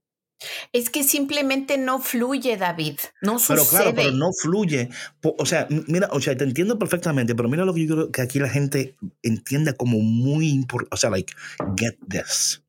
[0.73, 2.99] Es que simplemente no fluye, David.
[3.23, 3.57] No sucede.
[3.57, 4.89] Pero claro, pero no fluye.
[5.23, 8.23] O sea, mira, o sea, te entiendo perfectamente, pero mira lo que yo creo que
[8.23, 10.95] aquí la gente entiende como muy importante.
[10.95, 11.33] O sea, like,
[11.77, 12.63] get this.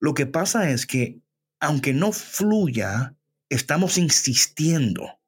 [0.00, 1.20] Lo que pasa es que,
[1.60, 3.14] aunque no fluya,
[3.48, 5.18] estamos insistiendo.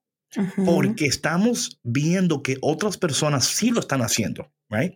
[0.67, 4.53] Porque estamos viendo que otras personas sí lo están haciendo.
[4.69, 4.95] Right?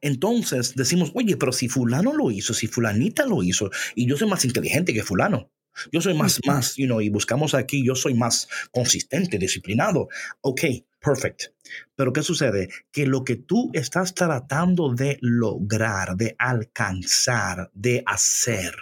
[0.00, 4.28] Entonces decimos, oye, pero si fulano lo hizo, si fulanita lo hizo, y yo soy
[4.28, 5.50] más inteligente que fulano,
[5.92, 10.08] yo soy más, más, you know, y buscamos aquí, yo soy más consistente, disciplinado.
[10.40, 10.62] Ok,
[11.00, 11.52] perfect.
[11.96, 12.68] Pero ¿qué sucede?
[12.92, 18.74] Que lo que tú estás tratando de lograr, de alcanzar, de hacer,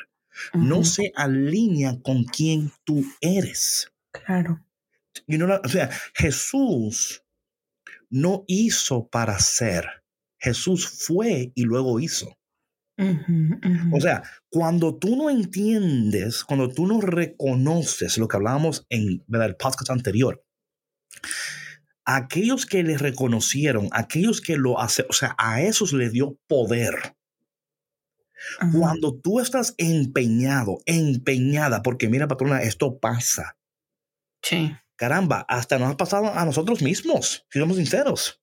[0.55, 3.91] no se alinea con quien tú eres.
[4.11, 4.65] Claro.
[5.27, 7.23] You know, o sea, Jesús
[8.13, 10.05] no hizo para ser.
[10.39, 12.37] Jesús fue y luego hizo.
[13.93, 19.57] O sea, cuando tú no entiendes, cuando tú no reconoces lo que hablábamos en el
[19.57, 20.45] podcast anterior,
[22.05, 27.17] aquellos que le reconocieron, aquellos que lo hacen, o sea, a esos le dio poder.
[28.79, 33.57] Cuando tú estás empeñado, empeñada, porque mira, patrona, esto pasa.
[34.43, 38.41] Sí caramba, hasta nos ha pasado a nosotros mismos, si somos sinceros.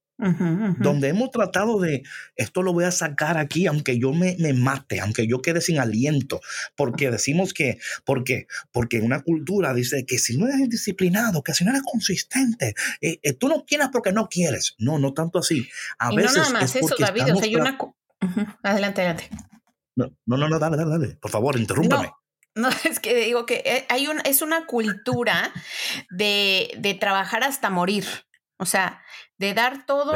[0.79, 2.03] Donde hemos tratado de,
[2.35, 5.79] esto lo voy a sacar aquí, aunque yo me, me, mate, aunque yo quede sin
[5.79, 6.41] aliento,
[6.75, 8.47] porque decimos que, ¿por qué?
[8.73, 13.21] Porque una cultura dice que si no eres disciplinado, que si no eres consistente, eh,
[13.23, 14.75] eh, tú no quieres porque no quieres.
[14.79, 15.65] No, no tanto así.
[15.97, 17.77] A veces no nada más eso, David, o sea, hay una...
[18.63, 19.29] Adelante, adelante.
[19.95, 21.15] No, no, no, dale, dale, dale.
[21.15, 22.07] Por favor, interrúmpame.
[22.07, 22.19] No,
[22.83, 25.53] es que digo que eh, hay un, es una cultura
[26.09, 28.05] de, de trabajar hasta morir.
[28.57, 29.01] O sea,
[29.37, 30.13] de dar todo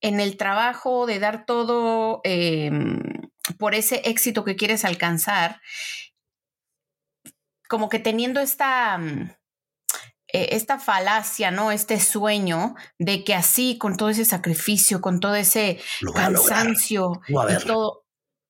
[0.00, 3.00] en el trabajo, de dar todo em,
[3.58, 5.60] por ese éxito que quieres alcanzar,
[7.68, 9.30] como que teniendo esta, mm,
[10.28, 11.70] e, esta falacia, ¿no?
[11.70, 15.80] Este sueño de que así, con todo ese sacrificio, con todo ese
[16.14, 18.04] cansancio y todo,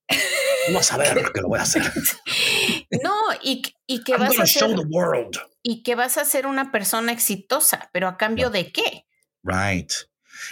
[0.73, 1.83] no saber que lo voy a hacer.
[3.03, 3.63] No, y,
[4.05, 4.71] que vas a ser.
[5.63, 9.07] Y que vas a ser una persona exitosa, pero a cambio de qué?
[9.43, 9.91] Right.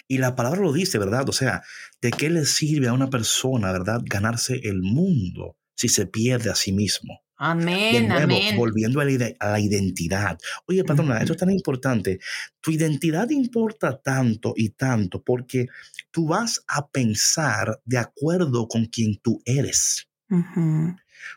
[0.09, 1.29] Y la palabra lo dice, ¿verdad?
[1.29, 1.62] O sea,
[2.00, 4.00] ¿de qué le sirve a una persona, ¿verdad?
[4.05, 7.24] Ganarse el mundo si se pierde a sí mismo.
[7.37, 8.57] Amén, amén.
[8.57, 10.38] Volviendo a la, identidad.
[10.66, 12.20] Oye, patrona, eso es tan importante.
[12.61, 15.66] Tu identidad importa tanto y tanto porque
[16.14, 20.09] tú vas a pensar de acuerdo con quien tú eres.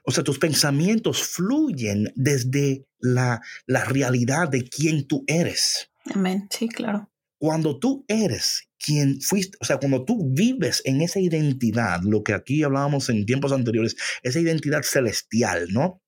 [0.05, 5.89] O sea, tus pensamientos fluyen desde la, la realidad de quién tú eres.
[6.13, 7.11] Amén, sí, claro.
[7.39, 12.35] Cuando tú eres quien fuiste, o sea, cuando tú vives en esa identidad, lo que
[12.35, 16.03] aquí hablábamos en tiempos anteriores, esa identidad celestial, ¿no?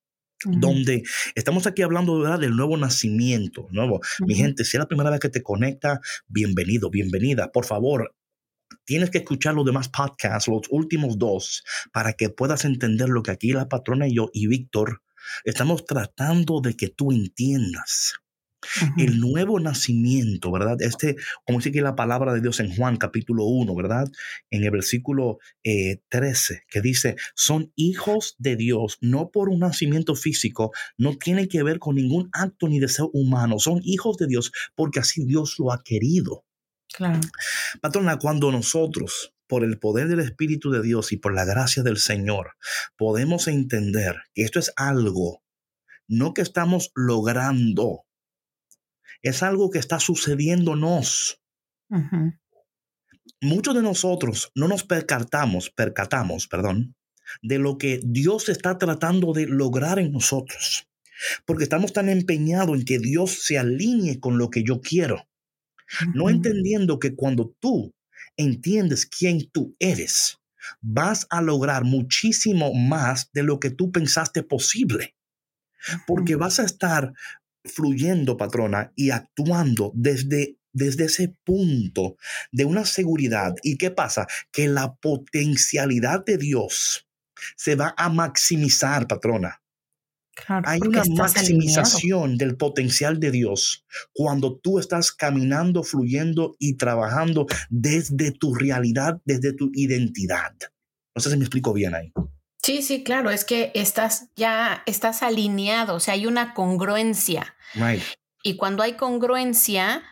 [0.45, 1.03] Donde
[1.35, 2.39] estamos aquí hablando ¿verdad?
[2.39, 3.99] del nuevo nacimiento, nuevo.
[4.25, 7.51] Mi gente, si es la primera vez que te conecta, bienvenido, bienvenida.
[7.51, 8.15] Por favor,
[8.89, 13.29] tienes que escuchar los demás podcasts, los últimos dos, para que puedas entender lo que
[13.29, 15.03] aquí la patrona y yo y Víctor
[15.45, 18.15] estamos tratando de que tú entiendas.
[18.97, 20.81] El nuevo nacimiento, ¿verdad?
[20.81, 24.07] Este, como dice aquí la palabra de Dios en Juan capítulo 1, ¿verdad?
[24.49, 30.15] En el versículo 13, eh, que dice, son hijos de Dios, no por un nacimiento
[30.15, 34.51] físico, no tiene que ver con ningún acto ni deseo humano, son hijos de Dios
[34.73, 36.43] porque así Dios lo ha querido.
[36.93, 37.19] Claro.
[37.81, 41.97] Patrona, cuando nosotros por el poder del Espíritu de Dios y por la gracia del
[41.97, 42.51] Señor,
[42.97, 45.43] podemos entender que esto es algo,
[46.07, 48.05] no que estamos logrando,
[49.23, 51.41] es algo que está sucediéndonos.
[53.41, 56.95] Muchos de nosotros no nos percatamos, percatamos, perdón,
[57.41, 60.87] de lo que Dios está tratando de lograr en nosotros.
[61.45, 65.28] Porque estamos tan empeñados en que Dios se alinee con lo que yo quiero.
[66.13, 67.93] No entendiendo que cuando tú
[68.37, 70.37] entiendes quién tú eres,
[70.81, 75.15] vas a lograr muchísimo más de lo que tú pensaste posible.
[76.05, 77.13] Porque vas a estar
[77.63, 82.17] fluyendo, patrona, y actuando desde desde ese punto
[82.51, 83.55] de una seguridad.
[83.63, 84.27] ¿Y qué pasa?
[84.51, 87.07] Que la potencialidad de Dios
[87.55, 89.61] se va a maximizar, patrona.
[90.47, 98.31] Hay una maximización del potencial de Dios cuando tú estás caminando, fluyendo y trabajando desde
[98.31, 100.53] tu realidad, desde tu identidad.
[101.15, 102.11] No sé si me explico bien ahí.
[102.61, 107.55] Sí, sí, claro, es que estás ya, estás alineado, o sea, hay una congruencia.
[107.73, 108.01] Right.
[108.43, 110.03] Y cuando hay congruencia,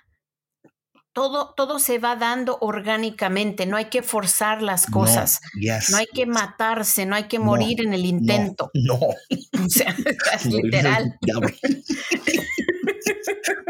[1.18, 5.42] todo, todo se va dando orgánicamente, no hay que forzar las cosas,
[5.90, 8.70] no, hay que matarse, no hay que morir en el intento.
[8.78, 9.00] No.
[9.66, 9.96] O sea,
[10.46, 11.18] literal.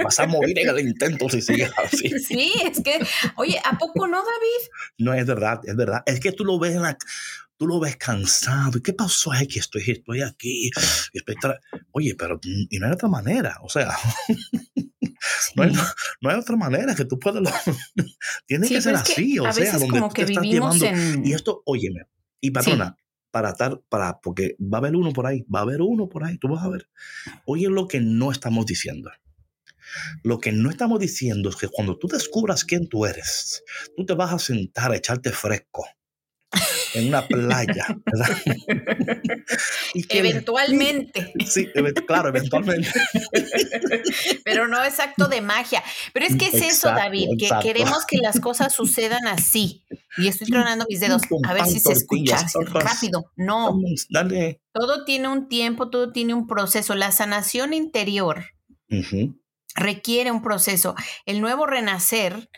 [0.04, 2.10] Vas a morir en el intento si sigues así.
[2.20, 3.00] Sí, es que,
[3.38, 4.70] oye, ¿a poco no, David?
[4.98, 6.04] No, es verdad, es verdad.
[6.06, 6.98] Es que tú lo ves en la,
[7.56, 8.84] tú lo ves cansado.
[8.84, 9.32] ¿Qué pasó?
[9.32, 10.70] Ay, que estoy, estoy aquí.
[11.92, 13.58] Oye, pero y no hay otra manera.
[13.62, 13.98] O sea,
[15.56, 17.42] no, hay, otra manera que tú puedas.
[18.46, 19.40] Tiene que ser así.
[19.40, 20.86] o sea, donde tú te estás llevando.
[21.24, 22.08] Y esto, óyeme,
[22.42, 22.96] y patrona,
[23.32, 26.24] para estar, para, porque va a haber uno por ahí, va a haber uno por
[26.24, 26.90] ahí, tú vas a ver.
[27.46, 29.12] Oye, lo que no estamos diciendo.
[30.22, 33.64] Lo que no estamos diciendo es que cuando tú descubras quién tú eres,
[33.96, 35.86] tú te vas a sentar a echarte fresco
[36.94, 38.38] en una playa, ¿verdad?
[40.10, 41.34] eventualmente.
[41.46, 41.68] sí,
[42.06, 42.90] claro, eventualmente.
[44.44, 45.84] Pero no es acto de magia.
[46.14, 49.84] Pero es que es eso, David, que queremos que las cosas sucedan así.
[50.18, 53.32] Y estoy tronando mis dedos a ver si se escucha rápido.
[53.36, 53.80] No.
[54.10, 54.62] dale.
[54.72, 56.96] Todo tiene un tiempo, todo tiene un proceso.
[56.96, 58.46] La sanación interior
[59.76, 60.96] requiere un proceso.
[61.26, 62.50] El nuevo renacer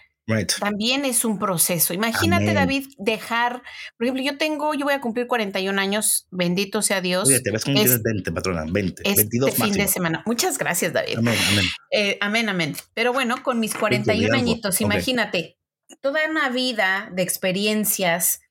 [0.59, 1.93] también es un proceso.
[1.93, 3.63] Imagínate, David, dejar,
[3.97, 7.27] por ejemplo, yo tengo, yo voy a cumplir 41 años, bendito sea Dios.
[7.27, 10.23] Oye, te ves como tienes 20, patrona, 20, este 22 fin de semana.
[10.25, 11.17] Muchas gracias, David.
[11.17, 11.65] Amén, amén.
[11.91, 12.75] Eh, amén, amén.
[12.93, 15.57] Pero bueno, con mis 41 añitos, imagínate,
[16.01, 18.41] toda una vida de experiencias,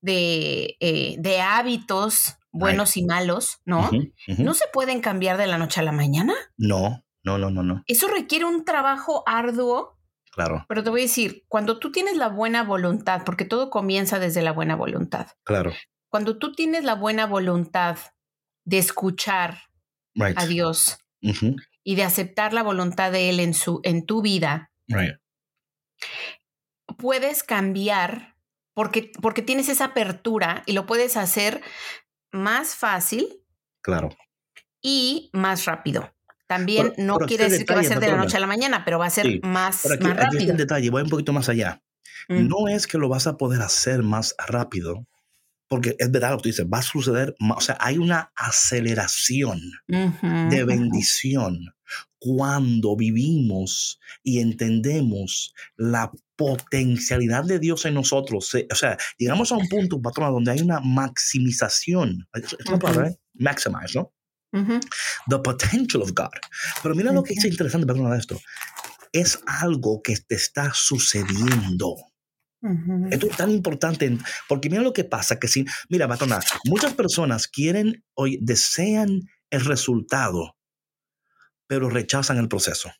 [0.00, 3.90] de, eh, de hábitos buenos y malos, ¿no?
[4.38, 6.34] ¿No se pueden cambiar de la noche a la mañana?
[6.56, 7.82] No, no, no, no, no.
[7.86, 9.99] Eso requiere un trabajo arduo
[10.30, 10.64] Claro.
[10.68, 14.42] Pero te voy a decir, cuando tú tienes la buena voluntad, porque todo comienza desde
[14.42, 15.28] la buena voluntad.
[15.44, 15.72] Claro.
[16.08, 17.98] Cuando tú tienes la buena voluntad
[18.64, 19.58] de escuchar
[20.36, 20.98] a Dios
[21.82, 24.70] y de aceptar la voluntad de Él en, su, en tu vida,
[26.98, 28.36] puedes cambiar
[28.74, 31.62] porque, porque tienes esa apertura y lo puedes hacer
[32.32, 33.44] más fácil.
[33.82, 34.10] Claro.
[34.82, 36.12] Y más rápido.
[36.50, 38.98] También no quiere decir que va a ser de la noche a la mañana, pero
[38.98, 40.50] va a ser más, más rápido.
[40.50, 41.80] un detalle, voy un poquito más allá.
[42.28, 42.48] Mm.
[42.48, 45.06] No es que lo vas a poder hacer más rápido,
[45.68, 49.60] porque es verdad lo que tú dices, va a suceder, o sea, hay una aceleración
[49.86, 51.72] de bendición
[52.18, 58.52] cuando vivimos y entendemos la potencialidad de Dios en nosotros.
[58.72, 62.26] O sea, llegamos a un punto, patrona, donde hay una maximización.
[62.34, 63.20] Es una palabra, ¿eh?
[63.34, 64.12] Maximize, ¿no?
[64.52, 66.30] The potential of God.
[66.82, 68.40] Pero mira lo que es interesante, perdón, de esto.
[69.12, 71.96] Es algo que te está sucediendo.
[73.10, 77.48] Esto es tan importante porque mira lo que pasa, que si, mira, patrona, muchas personas
[77.48, 80.56] quieren, hoy desean el resultado,
[81.66, 82.90] pero rechazan el proceso.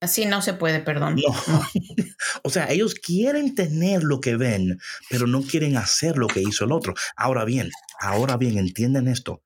[0.00, 1.16] Así no se puede, perdón.
[1.16, 1.34] No.
[2.44, 4.78] o sea, ellos quieren tener lo que ven,
[5.10, 6.94] pero no quieren hacer lo que hizo el otro.
[7.16, 9.42] Ahora bien, ahora bien, entienden esto.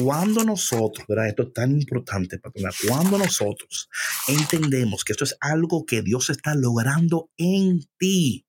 [0.00, 1.28] Cuando nosotros, ¿verdad?
[1.28, 2.70] Esto es tan importante, patrona.
[2.86, 3.88] Cuando nosotros
[4.28, 8.46] entendemos que esto es algo que Dios está logrando en ti.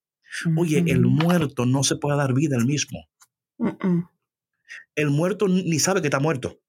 [0.55, 3.07] Oye, el muerto no se puede dar vida el mismo.
[4.93, 6.59] El muerto ni sabe que está muerto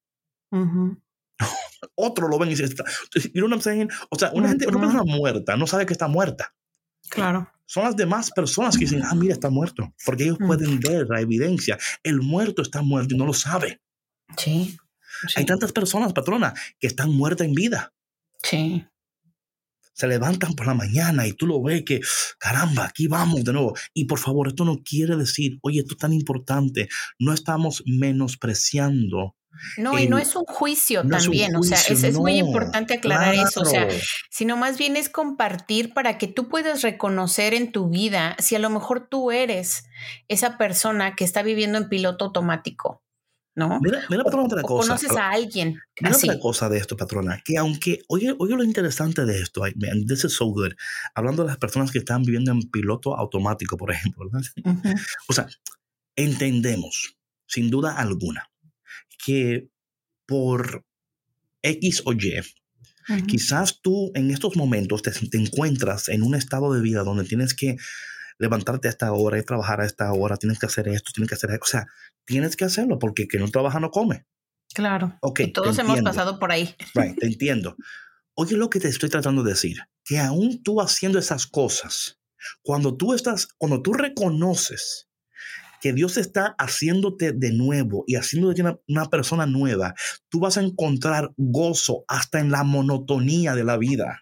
[1.95, 2.73] otro lo ven y dice,
[3.33, 3.89] you know what I'm saying?
[4.09, 6.53] O sea, una, gente, una persona muerta no sabe que está muerta.
[7.09, 7.51] Claro.
[7.65, 9.93] Son las demás personas que dicen, ah, mira, está muerto.
[10.05, 10.47] Porque ellos mm.
[10.47, 11.77] pueden ver la evidencia.
[12.03, 13.81] El muerto está muerto y no lo sabe.
[14.37, 14.77] Sí.
[15.35, 17.93] Hay tantas personas, patrona, que están muertas en vida.
[18.43, 18.85] Sí.
[19.93, 22.01] Se levantan por la mañana y tú lo ves que,
[22.39, 23.73] caramba, aquí vamos de nuevo.
[23.93, 26.89] Y por favor, esto no quiere decir, oye, esto es tan importante.
[27.19, 29.35] No estamos menospreciando
[29.77, 33.65] no, y no es un juicio también, o sea, es, muy importante aclarar eso, o
[33.65, 33.87] sea,
[34.29, 38.59] sino más bien es compartir para que tú puedas reconocer en tu vida si a
[38.59, 39.85] lo mejor tú eres
[40.27, 43.03] esa persona que está viviendo en piloto automático,
[43.55, 43.79] ¿no?
[43.81, 44.87] Mira, mira patrona, otra cosa.
[44.87, 45.79] conoces a alguien.
[45.99, 49.63] Mira otra cosa de esto, patrona, que aunque, oye, oye lo interesante de esto,
[50.07, 50.71] this is so good,
[51.13, 54.29] hablando de las personas que están viviendo en piloto automático, por ejemplo,
[55.27, 55.47] O sea,
[56.15, 58.50] entendemos, sin duda alguna,
[59.25, 59.69] que
[60.25, 60.85] por
[61.61, 62.41] X o Y
[63.27, 67.53] Quizás tú en estos momentos te, te, encuentras en un estado de vida donde tienes
[67.53, 67.75] que
[68.37, 71.35] levantarte a esta hora y trabajar a esta hora, tienes que hacer esto, tienes que
[71.35, 71.63] hacer esto.
[71.63, 71.87] O sea,
[72.25, 74.25] tienes que hacerlo porque que no trabaja no come.
[74.73, 75.17] Claro.
[75.21, 76.75] Okay, y todos hemos pasado por ahí.
[76.95, 77.75] Right, te entiendo.
[78.33, 82.19] Oye lo que te estoy tratando de decir, que aún tú haciendo esas cosas,
[82.63, 85.09] cuando tú estás, cuando tú reconoces
[85.81, 89.95] que Dios está haciéndote de nuevo y haciéndote una, una, persona nueva,
[90.29, 94.21] tú vas a encontrar gozo hasta en la monotonía de la vida.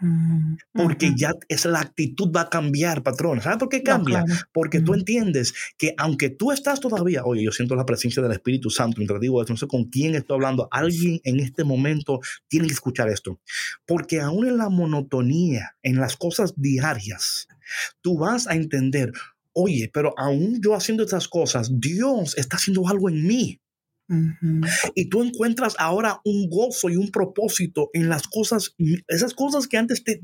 [0.00, 3.40] Mm, Porque ya es la actitud va a cambiar, patrón.
[3.40, 4.24] ¿Sabes por qué cambia?
[4.52, 8.70] Porque tú entiendes que aunque tú estás todavía, oye, yo siento la presencia del Espíritu
[8.70, 12.66] Santo mientras digo esto, no sé con quién estoy hablando, alguien en este momento tiene
[12.66, 13.40] que escuchar esto.
[13.86, 17.48] Porque aún en la monotonía, en las cosas diarias,
[18.02, 19.12] tú vas a entender,
[19.54, 23.60] oye, pero aún yo haciendo estas cosas, Dios está haciendo algo en mí.
[24.94, 28.74] Y tú encuentras ahora un gozo y un propósito en las cosas,
[29.08, 30.20] esas cosas que antes te,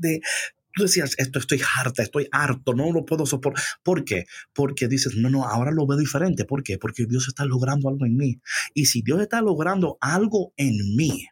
[0.75, 3.63] tú decías, esto estoy harta, estoy harto, no lo puedo soportar.
[3.83, 4.25] ¿Por qué?
[4.53, 6.45] Porque dices, no, no, ahora lo veo diferente.
[6.45, 6.77] ¿Por qué?
[6.77, 8.41] Porque Dios está logrando algo en mí.
[8.73, 11.27] Y si Dios está logrando algo en mí,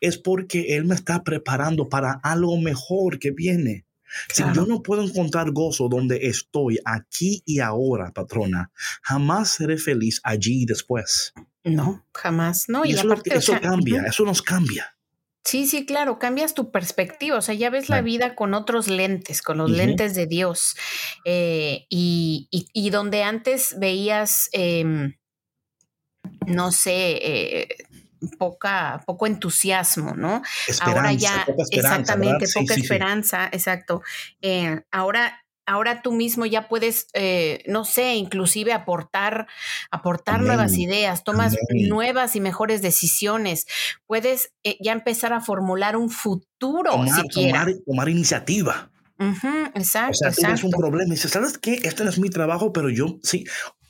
[0.00, 3.84] es porque Él me está preparando para algo mejor que viene.
[4.32, 8.70] Si yo no puedo encontrar gozo donde estoy, aquí y ahora, patrona,
[9.02, 11.32] jamás seré feliz allí y después.
[11.64, 12.68] No, jamás.
[12.68, 14.94] No, y, eso, eso cambia, eso nos cambia.
[15.44, 19.42] Sí, sí, claro, cambias tu perspectiva, o sea, ya ves la vida con otros lentes,
[19.42, 20.74] con los lentes de Dios,
[21.26, 25.16] eh, y, y, donde antes veías, em,
[26.46, 27.68] no sé, eh,
[28.38, 30.42] poca, poco entusiasmo, ¿no?
[30.80, 34.02] ahora ya, exactamente, poca esperanza, exacto.
[34.40, 39.46] Eh, ahora ahora tú mismo ya puedes, eh, no sé, inclusive aportar,
[39.90, 43.66] aportar nuevas ideas, tomas nuevas y mejores decisiones,
[44.06, 48.90] puedes eh, ya empezar a formular un futuro tomar, Tomar, iniciativa.
[49.74, 50.10] exacto.
[50.10, 51.80] O sea, tú tienes un problema y dices, ¿sabes qué?
[51.82, 53.44] Este no es mi trabajo, pero yo sí.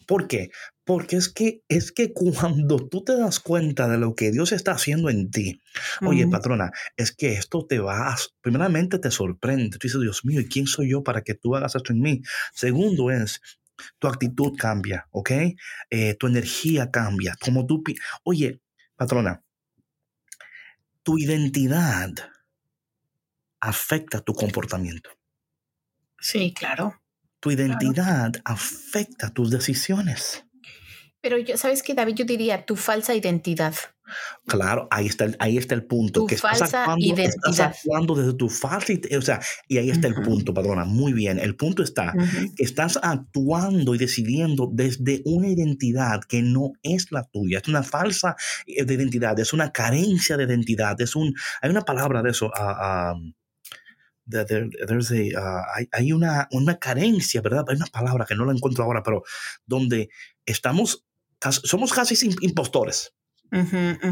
[0.06, 0.50] ¿Por qué?
[0.84, 4.72] Porque es que, es que cuando tú te das cuenta de lo que Dios está
[4.72, 5.60] haciendo en ti,
[6.02, 9.78] oye, patrona, es que esto te va, primeramente te sorprende.
[9.78, 12.22] Tú dices, Dios mío, ¿y quién soy yo para que tú hagas esto en mí?
[12.52, 13.40] Segundo es,
[13.98, 15.30] tu actitud cambia, ¿ok?
[15.90, 17.36] Eh, tu energía cambia.
[17.40, 17.82] Como tú,
[18.22, 18.60] oye,
[18.96, 19.42] patrona,
[21.02, 22.10] tu identidad
[23.60, 25.10] afecta tu comportamiento.
[26.18, 27.00] Sí, claro.
[27.40, 30.44] Tu identidad afecta tus decisiones.
[31.24, 32.16] Pero yo, ¿sabes qué, David?
[32.16, 33.74] Yo diría tu falsa identidad.
[34.46, 36.20] Claro, ahí está, el, ahí está el punto.
[36.20, 37.50] Tu que falsa estás actuando, identidad.
[37.50, 41.38] Estás actuando desde tu falsa o sea, y ahí está el punto, perdona, muy bien.
[41.38, 42.12] El punto está
[42.54, 47.82] que estás actuando y decidiendo desde una identidad que no es la tuya, es una
[47.82, 52.48] falsa eh, identidad, es una carencia de identidad, es un, hay una palabra de eso,
[52.48, 53.18] uh,
[54.26, 57.64] Uh, hay, una, una, carencia, ¿verdad?
[57.68, 59.22] Hay una palabra que no la encuentro ahora, pero
[59.66, 60.08] donde
[60.46, 61.04] estamos,
[61.50, 63.12] somos casi impostores.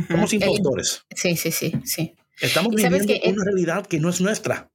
[0.09, 1.05] Somos impostores.
[1.15, 2.15] sí, sí, sí, sí.
[2.41, 4.71] Estamos viviendo una realidad que no es nuestra.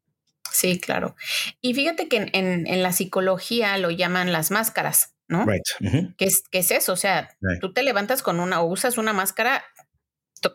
[0.51, 1.15] Sí, claro.
[1.61, 5.45] Y fíjate que en, en, la psicología lo llaman las máscaras, ¿no?
[5.45, 6.15] Right.
[6.17, 6.93] ¿Qué, es, ¿Qué, es, eso?
[6.93, 7.29] O sea,
[7.59, 9.63] tú te levantas con una o usas una máscara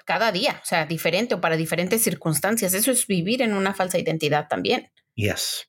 [0.07, 2.75] cada día, o sea, diferente o para diferentes circunstancias.
[2.75, 4.91] Eso es vivir en una falsa identidad también.
[5.15, 5.69] Yes.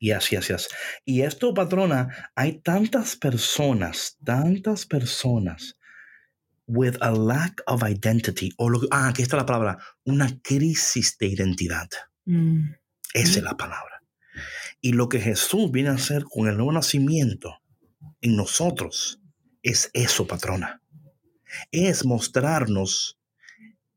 [0.00, 0.68] Yes, yes, yes.
[1.04, 5.76] Y esto, patrona, hay tantas personas, tantas personas
[6.66, 11.26] with a lack of identity, o lo, ah, aquí está la palabra, una crisis de
[11.26, 11.88] identidad.
[12.24, 12.70] Mm.
[13.12, 14.02] Esa es la palabra.
[14.80, 17.60] Y lo que Jesús viene a hacer con el nuevo nacimiento
[18.22, 19.20] en nosotros
[19.62, 20.80] es eso, patrona.
[21.72, 23.18] Es mostrarnos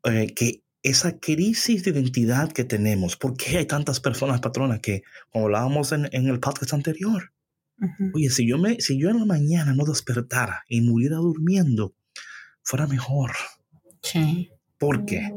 [0.03, 5.03] eh, que esa crisis de identidad que tenemos, ¿por qué hay tantas personas, patronas, que,
[5.31, 7.31] como hablábamos en, en el podcast anterior,
[8.13, 11.95] oye, si yo, me, si yo en la mañana no despertara y muriera durmiendo,
[12.61, 13.31] fuera mejor.
[14.01, 14.51] Sí.
[14.77, 15.31] ¿Por qué?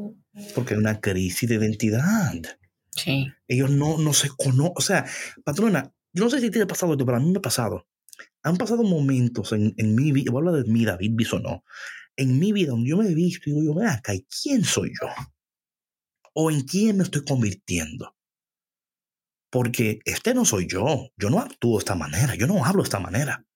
[0.55, 2.43] Porque hay una crisis de identidad.
[2.91, 3.33] Sí.
[3.47, 4.73] Ellos no, no se conocen.
[4.75, 5.07] O sea,
[5.45, 7.87] patrona, yo no sé si te ha pasado esto, pero a mí me ha pasado.
[8.43, 11.65] Han pasado momentos en, en mi vida, voy a hablar de mí, David Bisonó,
[12.17, 14.65] en mi vida donde yo me he visto y digo yo, ven acá, ¿y quién
[14.65, 15.09] soy yo?
[16.39, 18.15] ¿O en quién me estoy convirtiendo?
[19.51, 22.89] Porque este no soy yo, yo no actúo de esta manera, yo no hablo de
[22.89, 23.47] esta manera.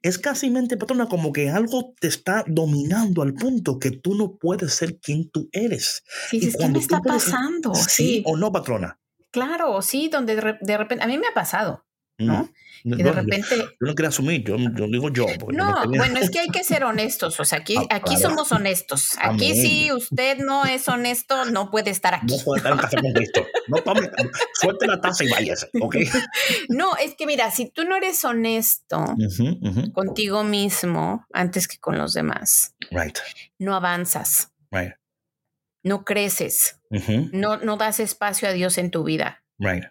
[0.00, 4.36] Es casi mente, patrona, como que algo te está dominando al punto que tú no
[4.36, 6.04] puedes ser quien tú eres.
[6.30, 7.74] Sí, y ¿qué me está pasando?
[7.74, 9.00] Sí, o no, patrona.
[9.32, 11.84] Claro, sí, donde de repente, a mí me ha pasado.
[12.20, 12.44] ¿No?
[12.44, 12.48] Mm.
[12.82, 13.56] Y de repente...
[13.56, 15.26] Yo, no quería asumir, yo, digo yo.
[15.48, 19.16] No, bueno, es que hay que ser honestos, o sea, aquí, ah, aquí somos honestos.
[19.20, 22.36] Aquí si usted no es honesto, no puede estar aquí.
[22.36, 23.46] No puede estar en casa con Cristo.
[23.68, 24.10] No tome,
[24.54, 25.96] suelte la taza y váyase, ¿ok?
[26.68, 29.04] No, es que mira, si tú no eres honesto
[29.92, 33.18] contigo mismo antes que con los demás, right.
[33.58, 34.52] no avanzas.
[34.70, 34.94] Right.
[35.82, 36.78] No creces.
[37.32, 39.42] no, no das espacio a Dios en tu vida.
[39.58, 39.84] Right.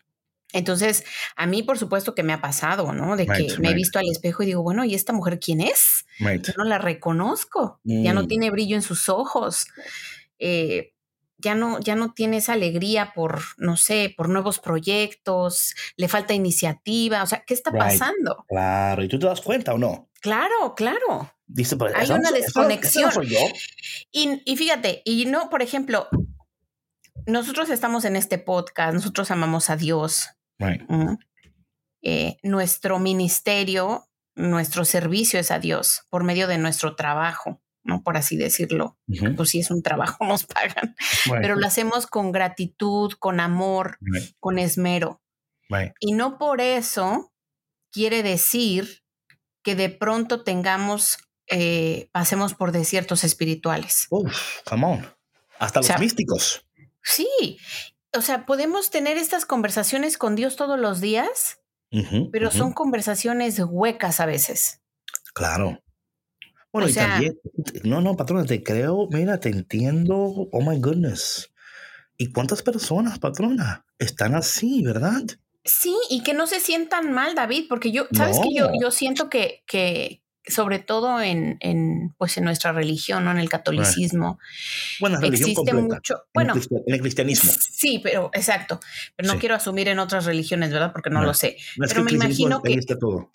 [0.52, 1.04] Entonces,
[1.36, 3.16] a mí, por supuesto que me ha pasado, ¿no?
[3.16, 6.06] De que me he visto al espejo y digo, bueno, ¿y esta mujer quién es?
[6.20, 7.80] Yo no la reconozco.
[7.84, 8.28] Ya no mm.
[8.28, 9.68] tiene brillo en sus ojos.
[10.40, 10.94] Eh,
[11.38, 16.34] ya no, ya no tiene esa alegría por, no sé, por nuevos proyectos, le falta
[16.34, 17.24] iniciativa.
[17.24, 18.46] O sea, ¿qué está pasando?
[18.48, 20.10] Claro, ¿y tú te das cuenta o no?
[20.20, 21.32] Claro, claro.
[21.48, 23.12] Dice, pues, Hay una desconexión.
[24.12, 26.08] Y, y fíjate, y no, por ejemplo,
[27.26, 30.30] nosotros estamos en este podcast, nosotros amamos a Dios,
[32.02, 38.04] eh, nuestro ministerio, nuestro servicio es a Dios por medio de nuestro trabajo, ¿no?
[38.04, 38.98] Por así decirlo.
[39.36, 40.96] Pues si es un trabajo, nos pagan.
[41.42, 43.98] Pero lo hacemos con gratitud, con amor,
[44.40, 45.22] con esmero.
[46.00, 47.32] Y no por eso
[47.92, 49.04] quiere decir
[49.64, 54.08] que de pronto tengamos, eh, pasemos por desiertos espirituales.
[54.10, 55.08] Uf, come on.
[55.60, 56.66] Hasta los místicos.
[57.04, 57.60] Sí,
[58.16, 61.60] o sea, podemos tener estas conversaciones con Dios todos los días,
[62.32, 64.82] pero son conversaciones huecas a veces.
[65.34, 65.82] Claro.
[66.72, 67.40] Bueno, y también,
[67.84, 71.52] no, no, patrona, te creo, mira, te entiendo, oh my goodness.
[72.18, 75.24] ¿Y cuántas personas, patrona, están así, verdad?
[75.64, 79.30] Sí, y que no se sientan mal, David, porque yo, sabes que yo, yo siento
[79.30, 83.32] que, que, sobre todo en, en, pues en nuestra religión, ¿no?
[83.32, 84.40] en el catolicismo.
[85.00, 86.24] Bueno, existe mucho.
[86.34, 87.52] Bueno, en el cristianismo.
[87.60, 88.80] Sí, pero exacto.
[89.16, 90.92] Pero no quiero asumir en otras religiones, ¿verdad?
[90.92, 91.58] Porque no, lo sé.
[91.78, 92.80] pero me imagino que.
[93.00, 93.32] Todo.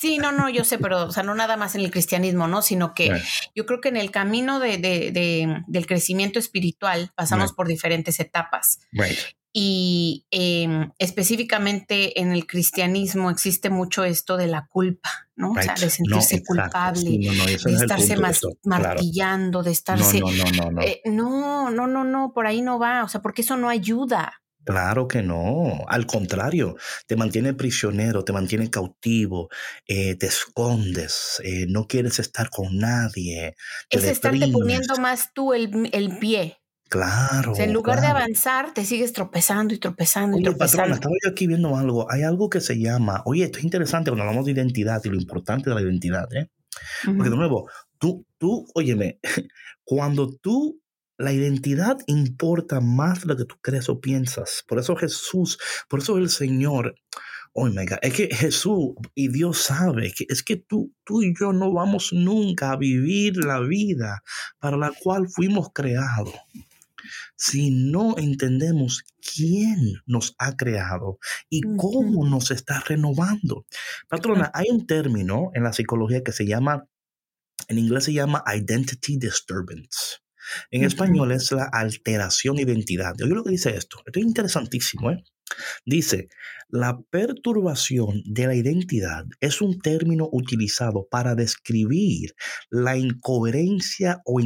[0.00, 2.62] Sí, no, no, yo sé, pero o sea, no nada más en el cristianismo, ¿no?
[2.62, 3.22] Sino que
[3.54, 8.80] yo creo que en el camino de, de, del crecimiento espiritual pasamos por diferentes etapas.
[8.92, 9.18] Right.
[9.54, 15.52] Y em, específicamente en el cristianismo existe mucho esto de la culpa, ¿no?
[15.52, 18.16] O sea, de sentirse culpable, de estarse
[18.64, 20.20] martillando, de estarse...
[20.20, 20.82] No, no, no, no.
[20.82, 24.42] Eh, no, no, no, no, por ahí no va, o sea, porque eso no ayuda.
[24.64, 26.76] Claro que no, al contrario,
[27.06, 29.48] te mantiene prisionero, te mantiene cautivo,
[29.88, 33.56] eh, te escondes, eh, no quieres estar con nadie.
[33.90, 36.61] es estarte poniendo más tú el, el pie.
[36.92, 37.54] Claro.
[37.56, 40.76] en lugar de avanzar, te sigues tropezando y tropezando y tropezando.
[40.76, 42.06] Patrona, estaba yo aquí viendo algo.
[42.12, 45.14] Hay algo que se llama, oye, esto es interesante cuando hablamos de identidad y lo
[45.14, 46.50] importante de la identidad, ¿eh?
[47.06, 47.66] Porque de nuevo,
[47.96, 49.20] tú, tú, óyeme,
[49.84, 50.82] cuando tú,
[51.16, 54.62] la identidad importa más de lo que tú crees o piensas.
[54.68, 56.94] Por eso Jesús, por eso el Señor,
[57.54, 61.32] oh my God, es que Jesús y Dios sabe que es que tú, tú y
[61.40, 64.22] yo no vamos nunca a vivir la vida
[64.58, 66.34] para la cual fuimos creados
[67.36, 69.04] si no entendemos
[69.34, 73.66] quién nos ha creado y cómo nos está renovando.
[74.08, 76.86] Patrona, hay un término en la psicología que se llama,
[77.68, 80.22] en inglés se llama identity disturbance.
[80.70, 83.14] En español es la alteración de identidad.
[83.22, 84.02] Oye lo que dice esto.
[84.04, 85.10] Esto es interesantísimo.
[85.10, 85.22] ¿eh?
[85.84, 86.28] Dice,
[86.72, 92.34] la perturbación de la identidad es un término utilizado para describir
[92.70, 94.40] la incoherencia o,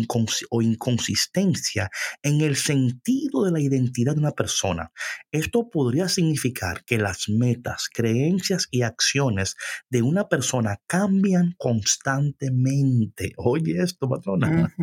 [0.60, 1.88] inconsistencia
[2.24, 4.90] en el sentido de la identidad de una persona.
[5.30, 9.54] Esto podría significar que las metas, creencias y acciones
[9.88, 13.34] de una persona cambian constantemente.
[13.36, 14.74] Oye esto, patrona.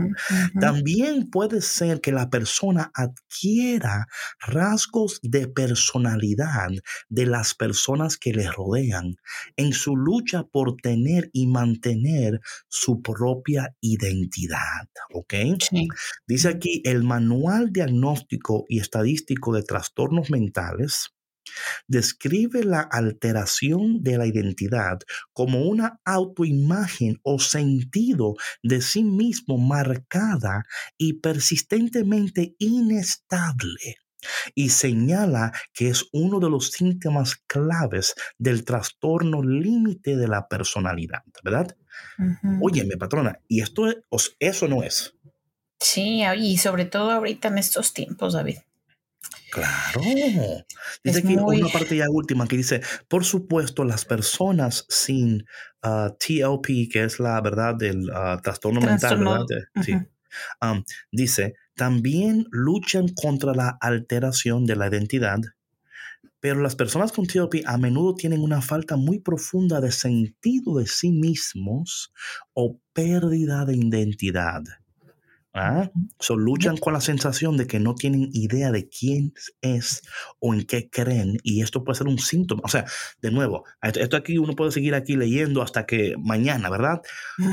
[0.61, 4.07] También puede ser que la persona adquiera
[4.39, 6.71] rasgos de personalidad
[7.09, 9.15] de las personas que le rodean
[9.57, 14.87] en su lucha por tener y mantener su propia identidad.
[15.13, 15.33] ¿Ok?
[16.27, 21.09] Dice aquí el manual diagnóstico y estadístico de trastornos mentales
[21.87, 24.99] describe la alteración de la identidad
[25.33, 30.63] como una autoimagen o sentido de sí mismo marcada
[30.97, 33.97] y persistentemente inestable
[34.55, 41.23] y señala que es uno de los síntomas claves del trastorno límite de la personalidad,
[41.43, 41.75] ¿verdad?
[42.61, 43.97] Óyeme, patrona, y esto es,
[44.39, 45.15] eso no es.
[45.79, 48.59] Sí, y sobre todo ahorita en estos tiempos, David.
[49.51, 50.01] Claro.
[51.03, 55.45] Dice aquí una parte ya última que dice, por supuesto, las personas sin
[55.83, 59.45] ah, TLP, que es la verdad del ah, trastorno, mental, ¿verdad?
[59.83, 59.93] Sí.
[61.11, 65.39] dice, también luchan contra la alteración de la identidad,
[66.39, 70.87] Pero las personas con TLP a menudo tienen una falta muy profunda de sentido de
[70.87, 72.11] sí mismos
[72.53, 74.61] o pérdida de identidad.
[75.55, 75.89] ¿Ah?
[76.19, 80.01] So, luchan con la sensación de que no tienen idea de quién es
[80.39, 82.63] o en qué creen y esto puede ser un síntoma.
[82.65, 82.85] O sea,
[83.21, 87.01] de nuevo, esto aquí uno puede seguir aquí leyendo hasta que mañana, ¿verdad?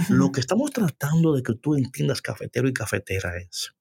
[0.09, 3.75] Lo que estamos tratando de que tú entiendas cafetero y cafetera es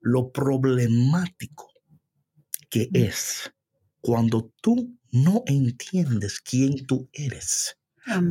[0.00, 1.70] lo problemático
[2.68, 3.52] que es
[4.00, 7.76] cuando tú no entiendes quién tú eres.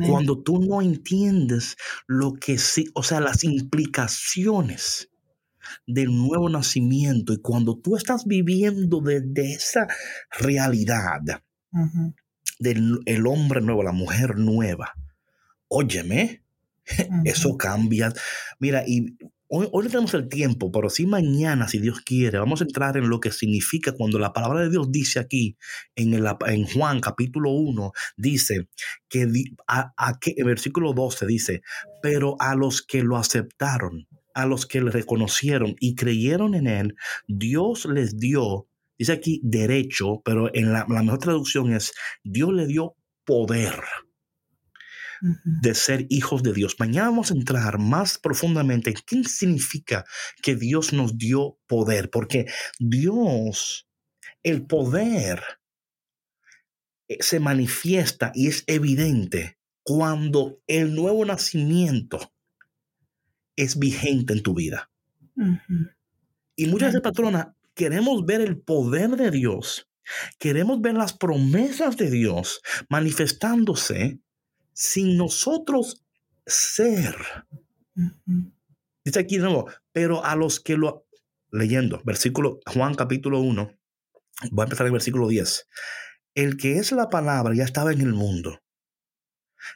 [0.06, 1.76] Cuando tú no entiendes
[2.06, 5.08] lo que sí, o sea, las implicaciones
[5.86, 9.86] del nuevo nacimiento y cuando tú estás viviendo desde esa
[10.38, 11.20] realidad
[12.58, 14.92] del el hombre nuevo, la mujer nueva,
[15.68, 16.42] óyeme,
[17.24, 18.12] eso cambia.
[18.58, 19.16] Mira, y
[19.52, 23.18] Hoy, tenemos el tiempo, pero sí mañana, si Dios quiere, vamos a entrar en lo
[23.18, 25.56] que significa cuando la palabra de Dios dice aquí
[25.96, 28.68] en, el, en Juan capítulo 1, dice
[29.08, 29.26] que
[29.66, 29.92] a,
[30.24, 31.62] el versículo 12 dice,
[32.00, 36.94] pero a los que lo aceptaron, a los que le reconocieron y creyeron en él,
[37.26, 41.92] Dios les dio, dice aquí derecho, pero en la, la mejor traducción es,
[42.22, 42.94] Dios le dio
[43.24, 43.74] poder
[45.20, 46.76] de ser hijos de Dios.
[46.78, 50.04] Mañana vamos a entrar más profundamente en qué significa
[50.42, 52.46] que Dios nos dio poder, porque
[52.78, 53.88] Dios,
[54.42, 55.42] el poder
[57.08, 62.32] eh, se manifiesta y es evidente cuando el nuevo nacimiento
[63.56, 64.90] es vigente en tu vida.
[66.56, 69.88] Y muchas veces, patrona, queremos ver el poder de Dios,
[70.38, 74.20] queremos ver las promesas de Dios manifestándose
[74.80, 76.06] sin nosotros
[76.46, 77.14] ser.
[79.04, 81.06] Dice aquí de nuevo, pero a los que lo...
[81.52, 83.76] Leyendo, versículo Juan capítulo 1,
[84.52, 85.68] voy a empezar el versículo 10.
[86.34, 88.60] El que es la palabra ya estaba en el mundo.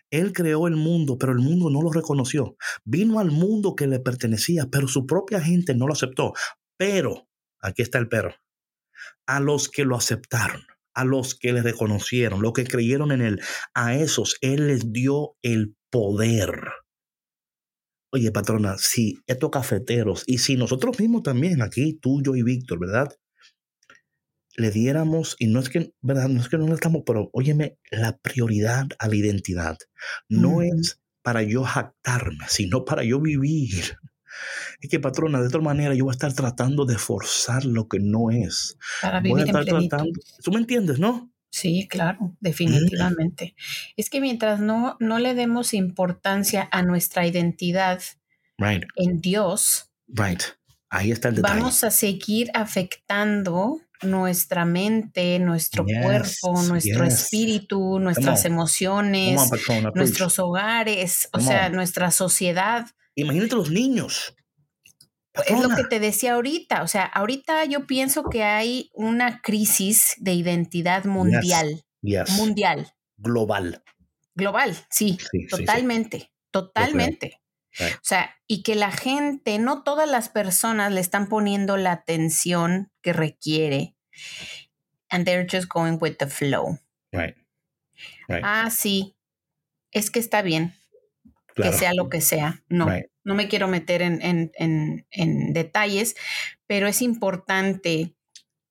[0.09, 2.57] Él creó el mundo, pero el mundo no lo reconoció.
[2.85, 6.33] Vino al mundo que le pertenecía, pero su propia gente no lo aceptó.
[6.79, 7.29] Pero,
[7.61, 8.35] aquí está el pero,
[9.27, 10.63] a los que lo aceptaron,
[10.95, 13.41] a los que le reconocieron, los que creyeron en él,
[13.75, 16.61] a esos él les dio el poder.
[18.13, 22.79] Oye, patrona, si estos cafeteros y si nosotros mismos también, aquí, tú, yo y Víctor,
[22.79, 23.09] ¿verdad?
[24.57, 26.29] Le diéramos, y no es que, ¿verdad?
[26.29, 29.79] No es que no le estamos, pero óyeme, la prioridad a la identidad
[30.29, 33.97] no es para yo jactarme, sino para yo vivir
[34.81, 37.99] es que, patrona, de otra manera yo voy a estar tratando de forzar lo que
[38.01, 38.77] no es.
[39.03, 40.21] Para vivir en tratando.
[40.43, 41.31] ¿Tú me entiendes, no?
[41.51, 43.55] Sí, claro, definitivamente.
[43.97, 48.03] Es que mientras no, no le demos importancia a nuestra identidad
[48.59, 50.43] en Dios, right.
[50.91, 51.59] Ahí está el detalle.
[51.59, 59.41] vamos a seguir afectando nuestra mente, nuestro cuerpo, nuestro espíritu, nuestras emociones,
[59.95, 62.87] nuestros hogares, o sea, nuestra sociedad.
[63.17, 64.35] Imagínate los niños.
[65.47, 66.83] Es lo que te decía ahorita.
[66.83, 71.85] O sea, ahorita yo pienso que hay una crisis de identidad mundial.
[72.37, 72.95] Mundial.
[73.17, 73.83] Global.
[74.37, 75.17] Global, sí,
[75.49, 77.41] totalmente, totalmente.
[77.81, 82.93] O sea, y que la gente, no todas las personas le están poniendo la atención
[83.01, 83.97] que requiere.
[85.09, 86.79] And they're just going with the flow.
[87.13, 87.37] Right.
[88.29, 89.17] Ah, sí.
[89.93, 90.75] Es que está bien
[91.55, 92.63] que sea lo que sea.
[92.69, 92.89] No,
[93.25, 96.17] no me quiero meter en, detalles,
[96.67, 98.15] pero es importante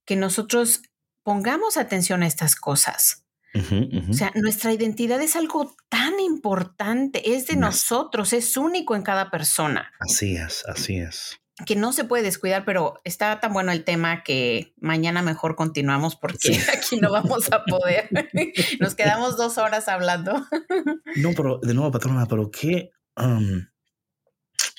[0.05, 0.81] que nosotros
[1.23, 3.25] pongamos atención a estas cosas.
[3.55, 9.29] O sea, nuestra identidad es algo tan importante, es de nosotros, es único en cada
[9.29, 9.91] persona.
[9.99, 14.23] Así es, así es que no se puede descuidar, pero está tan bueno el tema
[14.23, 16.37] que mañana mejor continuamos porque
[16.75, 18.09] aquí no vamos a poder.
[18.79, 20.33] Nos quedamos dos horas hablando.
[21.15, 23.67] No, pero de nuevo, patrona, pero qué, um,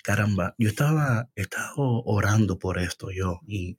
[0.02, 3.76] caramba, yo estaba, estaba orando por esto yo y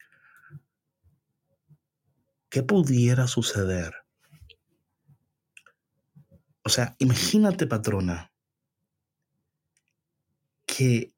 [2.50, 3.94] ¿qué pudiera suceder?
[6.64, 8.32] O sea, imagínate, patrona,
[10.66, 11.15] que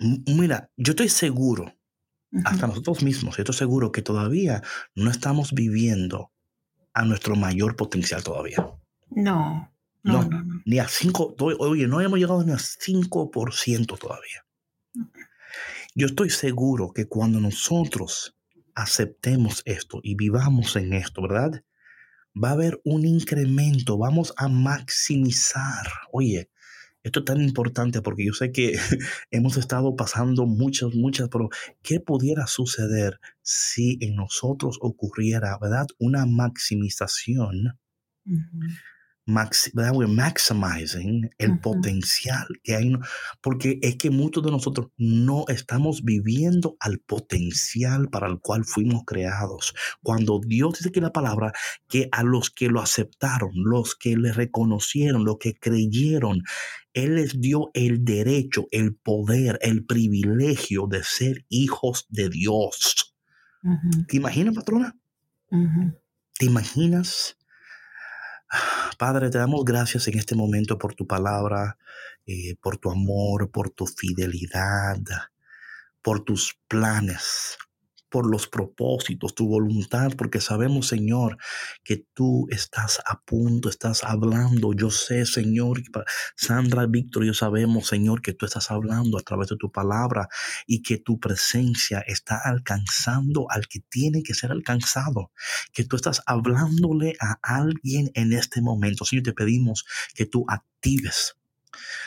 [0.00, 1.74] Mira, yo estoy seguro,
[2.44, 4.62] hasta nosotros mismos, yo estoy seguro que todavía
[4.94, 6.32] no estamos viviendo
[6.94, 8.66] a nuestro mayor potencial todavía.
[9.10, 9.70] No,
[10.02, 10.62] no, no.
[10.64, 14.46] Ni a 5, oye, no hemos llegado ni a 5% todavía.
[15.94, 18.36] Yo estoy seguro que cuando nosotros
[18.74, 21.62] aceptemos esto y vivamos en esto, ¿verdad?
[22.42, 26.48] Va a haber un incremento, vamos a maximizar, oye,
[27.02, 28.72] Esto es tan importante porque yo sé que
[29.30, 31.48] hemos estado pasando muchas, muchas, pero
[31.82, 37.78] ¿qué pudiera suceder si en nosotros ocurriera, verdad, una maximización?
[39.30, 42.92] Max, maximizing el potencial que hay,
[43.40, 49.02] porque es que muchos de nosotros no estamos viviendo al potencial para el cual fuimos
[49.06, 49.74] creados.
[50.02, 51.52] Cuando Dios dice que la palabra,
[51.88, 56.42] que a los que lo aceptaron, los que le reconocieron, los que creyeron,
[56.92, 63.14] Él les dio el derecho, el poder, el privilegio de ser hijos de Dios.
[64.08, 64.96] ¿Te imaginas, patrona?
[66.38, 67.36] ¿Te imaginas?
[68.98, 71.78] Padre, te damos gracias en este momento por tu palabra,
[72.26, 74.98] eh, por tu amor, por tu fidelidad,
[76.02, 77.56] por tus planes
[78.10, 81.38] por los propósitos, tu voluntad, porque sabemos, Señor,
[81.84, 84.72] que tú estás a punto, estás hablando.
[84.72, 85.82] Yo sé, Señor,
[86.36, 90.28] Sandra, Víctor, yo sabemos, Señor, que tú estás hablando a través de tu palabra
[90.66, 95.32] y que tu presencia está alcanzando al que tiene que ser alcanzado,
[95.72, 99.04] que tú estás hablándole a alguien en este momento.
[99.04, 99.84] Señor, te pedimos
[100.14, 101.39] que tú actives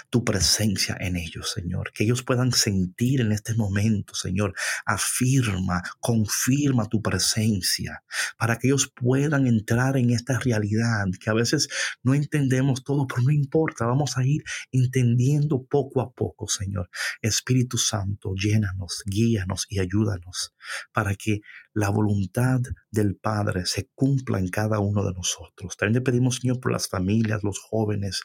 [0.09, 1.91] tu presencia en ellos, Señor.
[1.93, 4.53] Que ellos puedan sentir en este momento, Señor.
[4.85, 8.03] Afirma, confirma tu presencia
[8.37, 11.67] para que ellos puedan entrar en esta realidad que a veces
[12.03, 13.85] no entendemos todo, pero no importa.
[13.85, 16.89] Vamos a ir entendiendo poco a poco, Señor.
[17.21, 20.53] Espíritu Santo, llénanos, guíanos y ayúdanos
[20.91, 21.41] para que
[21.73, 22.61] la voluntad
[22.91, 25.75] del Padre se cumpla en cada uno de nosotros.
[25.75, 28.21] También le pedimos, Señor, por las familias, los jóvenes,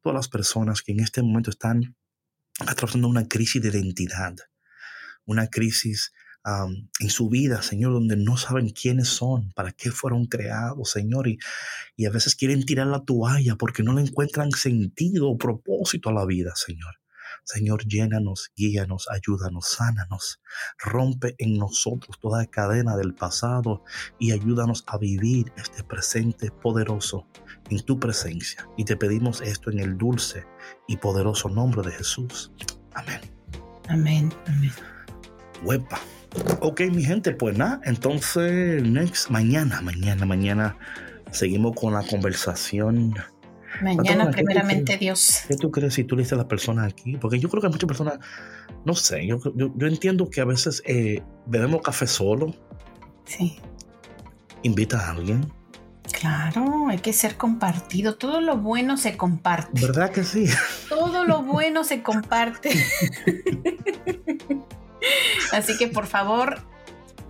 [0.00, 1.96] todas las personas que en este momento están
[2.60, 4.36] atravesando una crisis de identidad,
[5.24, 6.12] una crisis
[6.98, 11.38] en su vida, Señor, donde no saben quiénes son, para qué fueron creados, Señor, y,
[11.96, 16.12] y a veces quieren tirar la toalla porque no le encuentran sentido o propósito a
[16.12, 17.01] la vida, Señor.
[17.44, 20.40] Señor, llénanos, guíanos, ayúdanos, sánanos.
[20.78, 23.84] Rompe en nosotros toda cadena del pasado
[24.18, 27.26] y ayúdanos a vivir este presente poderoso
[27.70, 28.68] en tu presencia.
[28.76, 30.46] Y te pedimos esto en el dulce
[30.86, 32.52] y poderoso nombre de Jesús.
[32.94, 33.20] Amén.
[33.88, 34.32] Amén.
[34.46, 34.72] Amén.
[35.64, 36.00] Huepa.
[36.60, 40.76] Ok, mi gente, pues nada, entonces, next, mañana, mañana, mañana,
[41.30, 43.14] seguimos con la conversación
[43.82, 45.42] Mañana, primeramente Dios.
[45.48, 47.16] ¿Qué tú crees si tú le dices a las personas aquí?
[47.16, 48.18] Porque yo creo que muchas personas,
[48.84, 52.54] no sé, yo, yo, entiendo que a veces eh, bebemos café solo.
[53.24, 53.58] Sí.
[54.62, 55.52] Invita a alguien.
[56.12, 58.16] Claro, hay que ser compartido.
[58.16, 59.80] Todo lo bueno se comparte.
[59.80, 60.46] ¿Verdad que sí?
[60.88, 62.70] Todo lo bueno se comparte.
[65.52, 66.62] Así que por favor,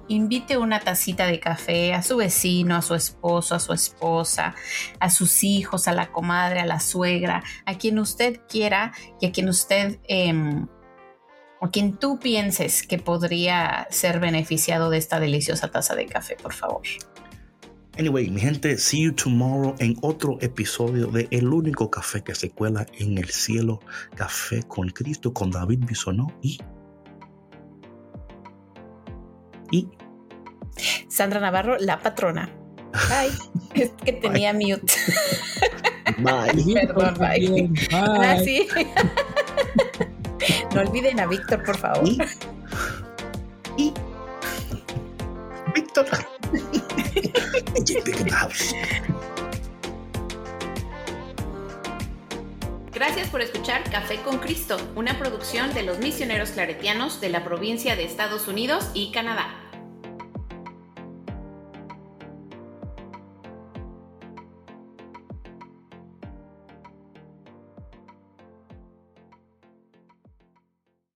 [0.08, 4.54] invite una tacita de café a su vecino, a su esposo, a su esposa,
[5.00, 9.32] a sus hijos, a la comadre, a la suegra, a quien usted quiera y a
[9.32, 9.98] quien usted...
[11.64, 16.52] O quien tú pienses que podría ser beneficiado de esta deliciosa taza de café, por
[16.52, 16.82] favor.
[17.96, 22.50] Anyway, mi gente, see you tomorrow en otro episodio de El único café que se
[22.50, 23.78] cuela en el cielo,
[24.16, 26.58] Café con Cristo, con David Bisonó y
[29.72, 29.88] y
[31.08, 32.48] Sandra Navarro, la patrona.
[33.10, 33.30] Ay,
[33.74, 34.92] es que tenía mute.
[36.18, 36.74] Bye.
[36.86, 37.70] Perdón, bye.
[37.92, 38.36] Ah,
[40.74, 42.08] no olviden a Víctor, por favor.
[42.08, 42.18] Y,
[43.76, 43.94] y
[45.74, 46.06] Víctor.
[52.92, 57.96] Gracias por escuchar Café con Cristo, una producción de los misioneros claretianos de la provincia
[57.96, 59.61] de Estados Unidos y Canadá.